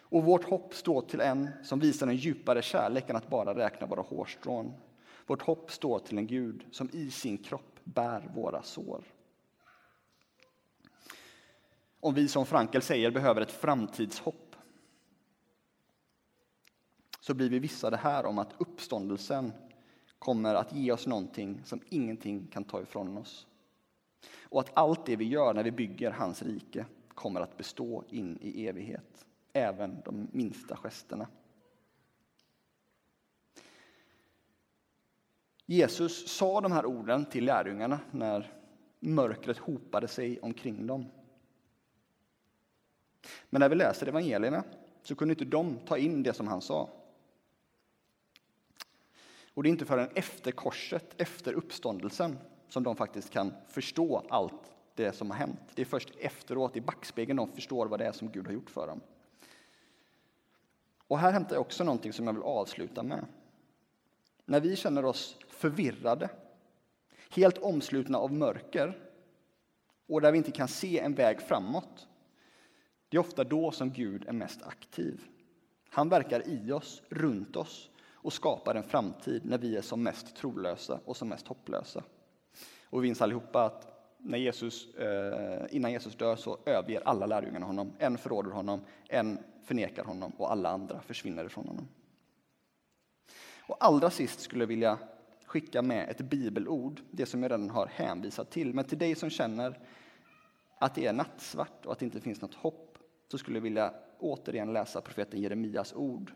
Och 0.09 0.23
vårt 0.23 0.43
hopp 0.43 0.73
står 0.73 1.01
till 1.01 1.21
en 1.21 1.49
som 1.63 1.79
visar 1.79 2.07
en 2.07 2.15
djupare 2.15 2.61
kärlek 2.61 3.09
än 3.09 3.15
att 3.15 3.29
bara 3.29 3.55
räkna 3.55 3.87
våra 3.87 4.01
hårstrån. 4.01 4.73
Vårt 5.25 5.41
hopp 5.41 5.71
står 5.71 5.99
till 5.99 6.17
en 6.17 6.27
Gud 6.27 6.65
som 6.71 6.89
i 6.93 7.11
sin 7.11 7.37
kropp 7.37 7.79
bär 7.83 8.31
våra 8.35 8.63
sår. 8.63 9.03
Om 11.99 12.13
vi 12.13 12.27
som 12.27 12.45
Frankel 12.45 12.81
säger 12.81 13.11
behöver 13.11 13.41
ett 13.41 13.51
framtidshopp 13.51 14.55
så 17.19 17.33
blir 17.33 17.49
vi 17.49 17.59
vissade 17.59 17.97
här 17.97 18.25
om 18.25 18.37
att 18.39 18.53
uppståndelsen 18.57 19.53
kommer 20.19 20.55
att 20.55 20.73
ge 20.73 20.91
oss 20.91 21.07
någonting 21.07 21.61
som 21.65 21.81
ingenting 21.89 22.47
kan 22.47 22.63
ta 22.63 22.81
ifrån 22.81 23.17
oss. 23.17 23.47
Och 24.41 24.59
att 24.59 24.77
allt 24.77 25.05
det 25.05 25.15
vi 25.15 25.25
gör 25.25 25.53
när 25.53 25.63
vi 25.63 25.71
bygger 25.71 26.11
hans 26.11 26.41
rike 26.41 26.85
kommer 27.07 27.41
att 27.41 27.57
bestå 27.57 28.03
in 28.09 28.37
i 28.41 28.67
evighet, 28.67 29.25
även 29.53 30.01
de 30.05 30.27
minsta 30.31 30.77
gesterna. 30.77 31.27
Jesus 35.65 36.27
sa 36.27 36.61
de 36.61 36.71
här 36.71 36.85
orden 36.85 37.25
till 37.25 37.45
lärjungarna 37.45 37.99
när 38.11 38.53
mörkret 38.99 39.57
hopade 39.57 40.07
sig 40.07 40.39
omkring 40.39 40.87
dem. 40.87 41.05
Men 43.49 43.59
när 43.59 43.69
vi 43.69 43.75
läser 43.75 44.07
evangelierna 44.07 44.63
så 45.03 45.15
kunde 45.15 45.31
inte 45.31 45.45
de 45.45 45.79
ta 45.85 45.97
in 45.97 46.23
det 46.23 46.33
som 46.33 46.47
han 46.47 46.61
sa. 46.61 46.89
Och 49.53 49.63
det 49.63 49.69
är 49.69 49.71
inte 49.71 49.85
förrän 49.85 50.09
efter 50.15 50.51
korset, 50.51 51.21
efter 51.21 51.53
uppståndelsen, 51.53 52.37
som 52.69 52.83
de 52.83 52.95
faktiskt 52.95 53.29
kan 53.29 53.53
förstå 53.67 54.23
allt 54.29 54.73
det 54.95 55.11
som 55.11 55.31
har 55.31 55.37
hänt. 55.37 55.59
Det 55.75 55.81
är 55.81 55.85
först 55.85 56.09
efteråt, 56.19 56.75
i 56.75 56.81
backspegeln, 56.81 57.37
de 57.37 57.51
förstår 57.51 57.85
vad 57.85 57.99
det 57.99 58.05
är 58.05 58.11
som 58.11 58.31
Gud 58.31 58.45
har 58.45 58.53
gjort 58.53 58.69
för 58.69 58.87
dem. 58.87 59.01
Och 61.07 61.19
här 61.19 61.31
hämtar 61.31 61.55
jag 61.55 61.61
också 61.61 61.83
någonting 61.83 62.13
som 62.13 62.27
jag 62.27 62.33
vill 62.33 62.43
avsluta 62.43 63.03
med. 63.03 63.25
När 64.45 64.59
vi 64.59 64.75
känner 64.75 65.05
oss 65.05 65.37
förvirrade, 65.47 66.29
helt 67.29 67.57
omslutna 67.57 68.17
av 68.17 68.33
mörker 68.33 68.97
och 70.07 70.21
där 70.21 70.31
vi 70.31 70.37
inte 70.37 70.51
kan 70.51 70.67
se 70.67 70.99
en 70.99 71.13
väg 71.13 71.41
framåt, 71.41 72.07
det 73.09 73.17
är 73.17 73.21
ofta 73.21 73.43
då 73.43 73.71
som 73.71 73.91
Gud 73.91 74.27
är 74.27 74.33
mest 74.33 74.63
aktiv. 74.63 75.21
Han 75.89 76.09
verkar 76.09 76.47
i 76.47 76.71
oss, 76.71 77.01
runt 77.09 77.55
oss 77.55 77.89
och 78.13 78.33
skapar 78.33 78.75
en 78.75 78.83
framtid 78.83 79.45
när 79.45 79.57
vi 79.57 79.77
är 79.77 79.81
som 79.81 80.03
mest 80.03 80.35
trolösa 80.35 80.99
och 81.05 81.17
som 81.17 81.29
mest 81.29 81.47
hopplösa. 81.47 82.03
Och 82.83 83.03
vi 83.03 83.07
minns 83.07 83.21
allihopa 83.21 83.65
att 83.65 83.97
när 84.17 84.37
Jesus, 84.37 84.95
eh, 84.95 85.65
innan 85.71 85.91
Jesus 85.91 86.15
dör 86.15 86.35
så 86.35 86.57
överger 86.65 87.07
alla 87.07 87.25
lärjungarna 87.25 87.65
honom. 87.65 87.93
En 87.99 88.17
förråder 88.17 88.51
honom, 88.51 88.81
en 89.07 89.39
förnekar 89.63 90.03
honom 90.03 90.31
och 90.37 90.51
alla 90.51 90.69
andra 90.69 91.01
försvinner 91.01 91.45
ifrån 91.45 91.67
honom. 91.67 91.87
Och 93.67 93.77
allra 93.79 94.09
sist 94.09 94.39
skulle 94.39 94.61
jag 94.63 94.67
vilja 94.67 94.97
skicka 95.45 95.81
med 95.81 96.09
ett 96.09 96.21
bibelord, 96.21 97.01
det 97.11 97.25
som 97.25 97.43
jag 97.43 97.51
redan 97.51 97.69
har 97.69 97.87
hänvisat 97.87 98.49
till. 98.49 98.73
Men 98.73 98.85
till 98.85 98.97
dig 98.97 99.15
som 99.15 99.29
känner 99.29 99.79
att 100.79 100.95
det 100.95 101.05
är 101.05 101.13
nattsvart 101.13 101.85
och 101.85 101.91
att 101.91 101.99
det 101.99 102.05
inte 102.05 102.21
finns 102.21 102.41
något 102.41 102.55
hopp 102.55 102.86
så 103.27 103.37
skulle 103.37 103.57
jag 103.57 103.63
vilja 103.63 103.93
återigen 104.19 104.73
läsa 104.73 105.01
profeten 105.01 105.41
Jeremias 105.41 105.93
ord 105.93 106.33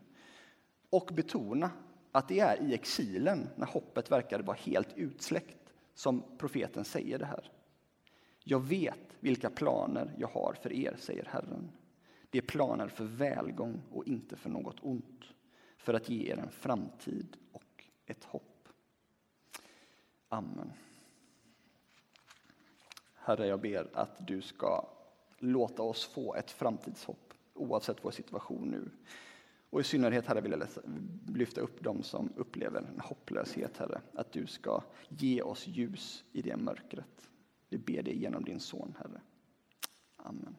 och 0.90 1.10
betona 1.12 1.70
att 2.12 2.28
det 2.28 2.40
är 2.40 2.62
i 2.62 2.74
exilen, 2.74 3.48
när 3.56 3.66
hoppet 3.66 4.10
verkade 4.10 4.42
vara 4.42 4.56
helt 4.56 4.92
utsläckt, 4.96 5.72
som 5.94 6.24
profeten 6.38 6.84
säger 6.84 7.18
det 7.18 7.26
här. 7.26 7.50
Jag 8.44 8.60
vet 8.60 9.16
vilka 9.20 9.50
planer 9.50 10.14
jag 10.18 10.28
har 10.28 10.56
för 10.62 10.72
er, 10.72 10.96
säger 10.98 11.24
Herren. 11.24 11.70
Det 12.30 12.38
är 12.38 12.42
planer 12.42 12.88
för 12.88 13.04
välgång 13.04 13.82
och 13.90 14.06
inte 14.06 14.36
för 14.36 14.50
något 14.50 14.76
ont, 14.80 15.24
för 15.76 15.94
att 15.94 16.08
ge 16.08 16.32
er 16.32 16.38
en 16.38 16.50
framtid 16.50 17.36
och 17.52 17.84
ett 18.06 18.24
hopp. 18.24 18.68
Amen. 20.28 20.72
Herre, 23.14 23.46
jag 23.46 23.60
ber 23.60 23.90
att 23.92 24.26
du 24.26 24.40
ska 24.40 24.88
låta 25.42 25.82
oss 25.82 26.04
få 26.04 26.34
ett 26.34 26.50
framtidshopp, 26.50 27.34
oavsett 27.54 28.04
vår 28.04 28.10
situation 28.10 28.70
nu. 28.70 28.90
Och 29.70 29.80
i 29.80 29.84
synnerhet, 29.84 30.26
Herre, 30.26 30.40
vill 30.40 30.52
jag 30.52 30.68
lyfta 31.36 31.60
upp 31.60 31.84
dem 31.84 32.02
som 32.02 32.32
upplever 32.36 32.78
en 32.78 33.00
hopplöshet, 33.00 33.76
Herre. 33.76 34.00
Att 34.14 34.32
du 34.32 34.46
ska 34.46 34.82
ge 35.08 35.42
oss 35.42 35.66
ljus 35.66 36.24
i 36.32 36.42
det 36.42 36.56
mörkret. 36.56 37.28
Vi 37.68 37.78
ber 37.78 38.02
dig 38.02 38.18
genom 38.22 38.44
din 38.44 38.60
son, 38.60 38.94
Herre. 38.98 39.20
Amen. 40.16 40.56